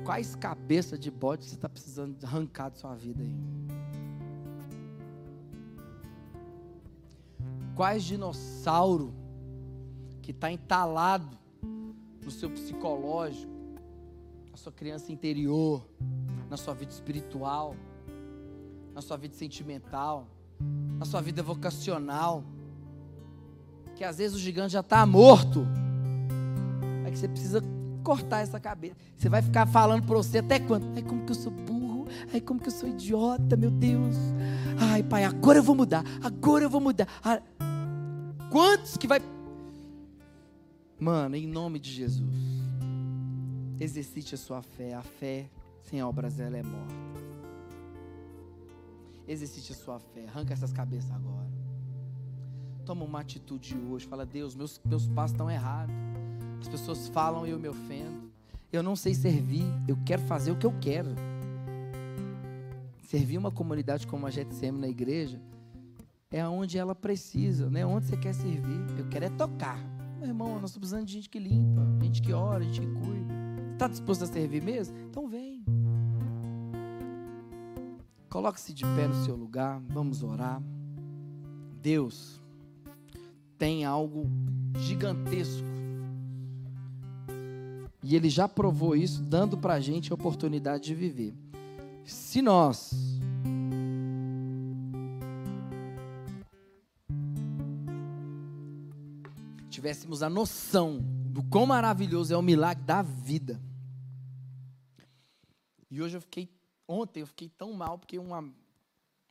[0.03, 3.35] Quais cabeças de bode você está precisando arrancar da sua vida aí?
[7.75, 9.13] Quais dinossauro
[10.19, 11.42] que está entalado
[12.23, 13.51] no seu psicológico,
[14.51, 15.85] na sua criança interior,
[16.49, 17.75] na sua vida espiritual?
[18.93, 20.27] na sua vida sentimental,
[20.99, 22.43] na sua vida vocacional,
[23.95, 25.65] que às vezes o gigante já está morto,
[27.05, 27.61] é que você precisa
[28.03, 28.95] cortar essa cabeça.
[29.17, 30.85] Você vai ficar falando para você até quando?
[30.95, 32.07] Ai, como que eu sou burro?
[32.31, 34.15] Ai, como que eu sou idiota, meu Deus.
[34.77, 36.03] Ai, pai, agora eu vou mudar.
[36.21, 37.07] Agora eu vou mudar.
[37.23, 37.41] Ah,
[38.51, 39.21] quantos que vai.
[41.03, 42.33] Mano, em nome de Jesus,
[43.77, 44.93] exercite a sua fé.
[44.93, 45.49] A fé
[45.81, 46.95] sem obras ela é morta.
[49.27, 50.25] Exercite a sua fé.
[50.29, 51.51] Arranca essas cabeças agora.
[52.85, 54.07] Toma uma atitude hoje.
[54.07, 55.93] Fala, Deus, meus, meus passos estão errados.
[56.61, 58.31] As pessoas falam e eu me ofendo.
[58.71, 59.65] Eu não sei servir.
[59.85, 61.09] Eu quero fazer o que eu quero.
[63.09, 65.37] Servir uma comunidade como a Getsem na igreja
[66.31, 67.85] é onde ela precisa, né?
[67.85, 68.79] Onde você quer servir.
[68.97, 69.92] Eu quero é tocar.
[70.23, 73.33] Meu irmão, nós estamos precisando de gente que limpa, gente que ora, gente que cuida.
[73.73, 74.97] Está disposto a servir mesmo?
[75.09, 75.65] Então vem.
[78.29, 79.81] Coloque-se de pé no seu lugar.
[79.89, 80.63] Vamos orar.
[81.81, 82.41] Deus
[83.57, 84.25] tem algo
[84.79, 85.67] gigantesco
[88.01, 91.35] e ele já provou isso, dando para a gente a oportunidade de viver.
[92.05, 93.12] Se nós
[99.73, 103.59] tivéssemos a noção do quão maravilhoso é o milagre da vida.
[105.89, 106.49] E hoje eu fiquei,
[106.87, 108.29] ontem eu fiquei tão mal porque um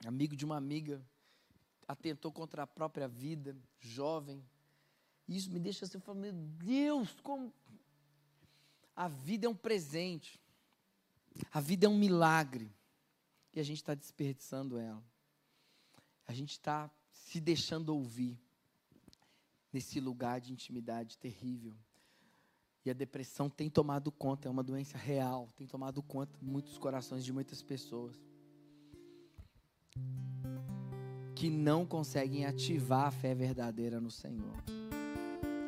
[0.05, 1.01] amigo de uma amiga
[1.87, 4.45] atentou contra a própria vida, jovem.
[5.29, 7.53] Isso me deixa assim, falo, meu Deus, como
[8.97, 10.41] a vida é um presente.
[11.53, 12.71] A vida é um milagre.
[13.55, 15.03] E a gente está desperdiçando ela.
[16.27, 18.39] A gente está se deixando ouvir
[19.73, 21.75] nesse lugar de intimidade terrível.
[22.85, 26.77] E a depressão tem tomado conta, é uma doença real, tem tomado conta de muitos
[26.77, 28.21] corações de muitas pessoas
[31.35, 34.55] que não conseguem ativar a fé verdadeira no Senhor.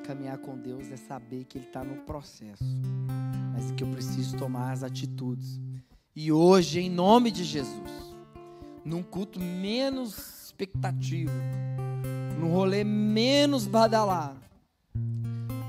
[0.04, 2.64] Caminhar com Deus é saber que Ele está no processo,
[3.52, 5.60] mas que eu preciso tomar as atitudes.
[6.14, 8.14] E hoje, em nome de Jesus,
[8.84, 11.32] num culto menos expectativo,
[12.38, 14.44] num rolê menos badalado,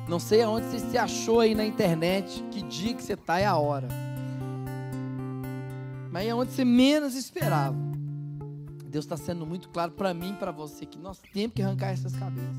[0.07, 3.45] não sei aonde você se achou aí na internet, que dia que você está é
[3.45, 3.87] a hora.
[6.11, 7.75] Mas é onde você menos esperava.
[8.85, 11.89] Deus está sendo muito claro para mim e para você que nós temos que arrancar
[11.89, 12.55] essas cabeças.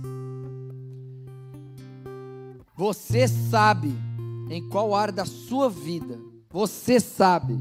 [2.75, 3.95] Você sabe
[4.51, 6.19] em qual área da sua vida,
[6.51, 7.59] você sabe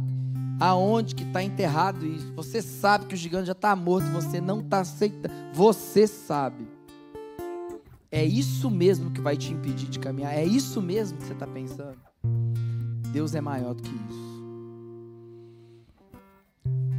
[0.60, 2.34] aonde que está enterrado isso.
[2.34, 5.34] Você sabe que o gigante já está morto, você não está aceitando.
[5.54, 6.68] Você sabe.
[8.12, 10.34] É isso mesmo que vai te impedir de caminhar.
[10.34, 11.98] É isso mesmo que você está pensando.
[13.12, 14.26] Deus é maior do que isso.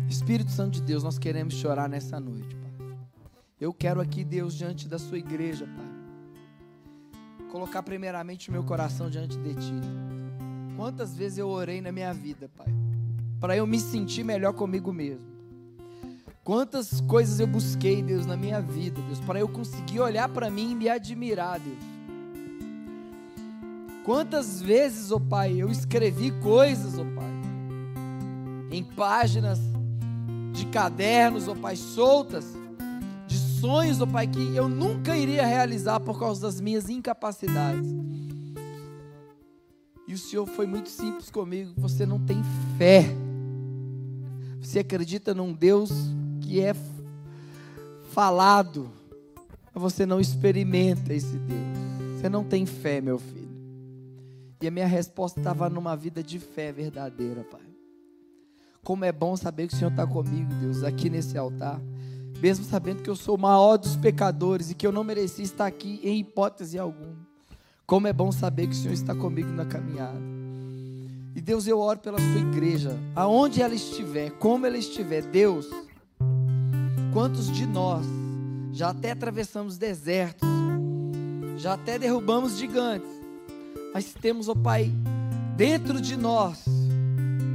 [0.08, 2.96] Espírito Santo de Deus, nós queremos chorar nessa noite, Pai.
[3.60, 5.96] Eu quero aqui, Deus, diante da sua igreja, Pai
[7.56, 9.80] colocar primeiramente o meu coração diante de Ti.
[10.76, 12.66] Quantas vezes eu orei na minha vida, Pai,
[13.40, 15.26] para eu me sentir melhor comigo mesmo.
[16.44, 20.72] Quantas coisas eu busquei, Deus, na minha vida, Deus, para eu conseguir olhar para mim
[20.72, 21.78] e me admirar, Deus.
[24.04, 27.32] Quantas vezes, ó oh Pai, eu escrevi coisas, ó oh Pai,
[28.70, 29.58] em páginas
[30.52, 32.44] de cadernos, ó oh Pai, soltas,
[33.66, 37.90] sonhos, oh Pai, que eu nunca iria realizar por causa das minhas incapacidades.
[40.06, 41.72] E o Senhor foi muito simples comigo.
[41.76, 42.40] Você não tem
[42.78, 43.25] fé.
[44.66, 45.92] Você acredita num Deus
[46.40, 46.74] que é
[48.10, 48.90] falado,
[49.72, 52.18] mas você não experimenta esse Deus.
[52.18, 53.46] Você não tem fé, meu filho.
[54.60, 57.60] E a minha resposta estava numa vida de fé verdadeira, Pai.
[58.82, 61.80] Como é bom saber que o Senhor está comigo, Deus, aqui nesse altar
[62.40, 65.64] mesmo sabendo que eu sou o maior dos pecadores e que eu não merecia estar
[65.64, 67.16] aqui em hipótese alguma.
[67.86, 70.35] Como é bom saber que o Senhor está comigo na caminhada.
[71.36, 75.68] E Deus, eu oro pela sua igreja, aonde ela estiver, como ela estiver, Deus,
[77.12, 78.04] quantos de nós
[78.72, 80.48] já até atravessamos desertos,
[81.58, 83.08] já até derrubamos gigantes,
[83.94, 84.90] mas temos, ó oh Pai,
[85.54, 86.64] dentro de nós,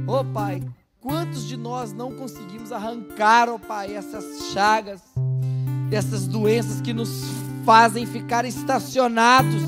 [0.06, 0.62] ó oh Pai,
[1.02, 5.00] Quantos de nós não conseguimos arrancar, ó oh Pai, essas chagas,
[5.90, 7.10] essas doenças que nos
[7.64, 9.64] fazem ficar estacionados,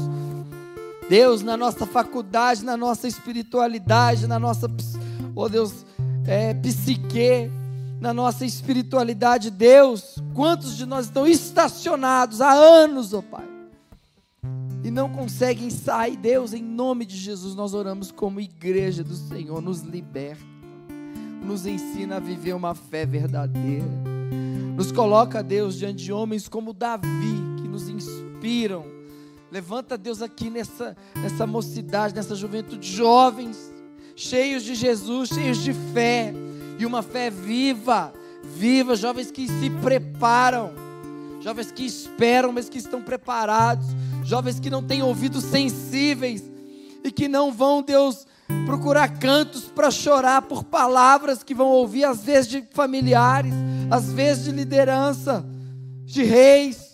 [1.08, 4.70] Deus, na nossa faculdade, na nossa espiritualidade, na nossa,
[5.34, 5.84] oh Deus,
[6.26, 7.50] é, psique,
[8.00, 13.46] na nossa espiritualidade, Deus, quantos de nós estão estacionados há anos, oh Pai,
[14.82, 19.60] e não conseguem sair, Deus, em nome de Jesus, nós oramos como igreja do Senhor,
[19.60, 20.54] nos liberta
[21.44, 23.84] nos ensina a viver uma fé verdadeira.
[24.76, 28.84] Nos coloca, Deus, diante de homens como Davi, que nos inspiram.
[29.54, 33.72] Levanta, Deus, aqui nessa, nessa mocidade, nessa juventude, jovens,
[34.16, 36.34] cheios de Jesus, cheios de fé,
[36.76, 40.72] e uma fé viva, viva, jovens que se preparam,
[41.40, 43.86] jovens que esperam, mas que estão preparados,
[44.24, 46.42] jovens que não têm ouvidos sensíveis
[47.04, 48.26] e que não vão, Deus,
[48.66, 53.54] procurar cantos para chorar por palavras que vão ouvir, às vezes de familiares,
[53.88, 55.46] às vezes de liderança,
[56.04, 56.93] de reis,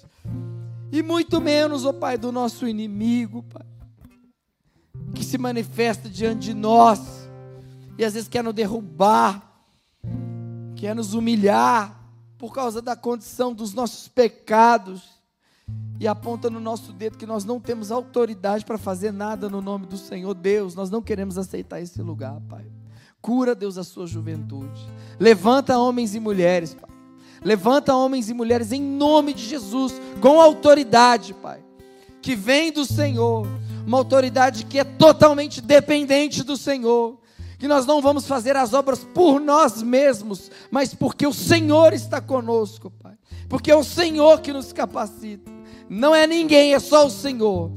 [0.93, 3.67] e muito menos, ó oh Pai, do nosso inimigo, Pai,
[5.15, 7.29] que se manifesta diante de nós
[7.99, 9.63] e às vezes quer nos derrubar,
[10.75, 12.01] quer nos humilhar
[12.39, 15.21] por causa da condição dos nossos pecados
[16.01, 19.85] e aponta no nosso dedo que nós não temos autoridade para fazer nada no nome
[19.85, 20.75] do Senhor Deus.
[20.75, 22.65] Nós não queremos aceitar esse lugar, Pai.
[23.21, 24.81] Cura, Deus, a sua juventude.
[25.19, 26.90] Levanta homens e mulheres, Pai.
[27.43, 31.61] Levanta homens e mulheres em nome de Jesus, com autoridade, Pai,
[32.21, 33.47] que vem do Senhor,
[33.87, 37.19] uma autoridade que é totalmente dependente do Senhor,
[37.59, 42.21] que nós não vamos fazer as obras por nós mesmos, mas porque o Senhor está
[42.21, 43.15] conosco, Pai,
[43.49, 45.51] porque é o Senhor que nos capacita.
[45.89, 47.71] Não é ninguém, é só o Senhor.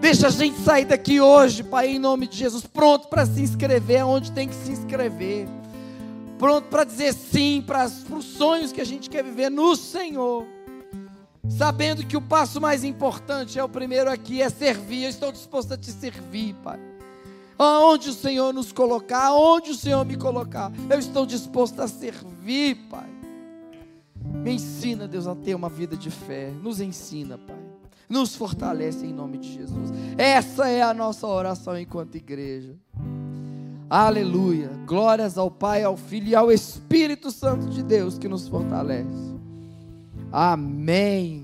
[0.00, 4.04] Deixa a gente sair daqui hoje, Pai, em nome de Jesus, pronto para se inscrever
[4.04, 5.48] onde tem que se inscrever.
[6.38, 10.46] Pronto para dizer sim para os sonhos que a gente quer viver no Senhor.
[11.48, 15.04] Sabendo que o passo mais importante é o primeiro aqui, é servir.
[15.04, 16.80] Eu estou disposto a te servir, Pai.
[17.58, 22.76] Aonde o Senhor nos colocar, aonde o Senhor me colocar, eu estou disposto a servir,
[22.90, 23.08] Pai.
[24.24, 26.50] Me ensina, Deus, a ter uma vida de fé.
[26.62, 27.62] Nos ensina, Pai.
[28.08, 29.90] Nos fortalece em nome de Jesus.
[30.18, 32.76] Essa é a nossa oração enquanto igreja.
[33.96, 34.70] Aleluia.
[34.86, 39.36] Glórias ao Pai, ao Filho e ao Espírito Santo de Deus que nos fortalece.
[40.32, 41.43] Amém.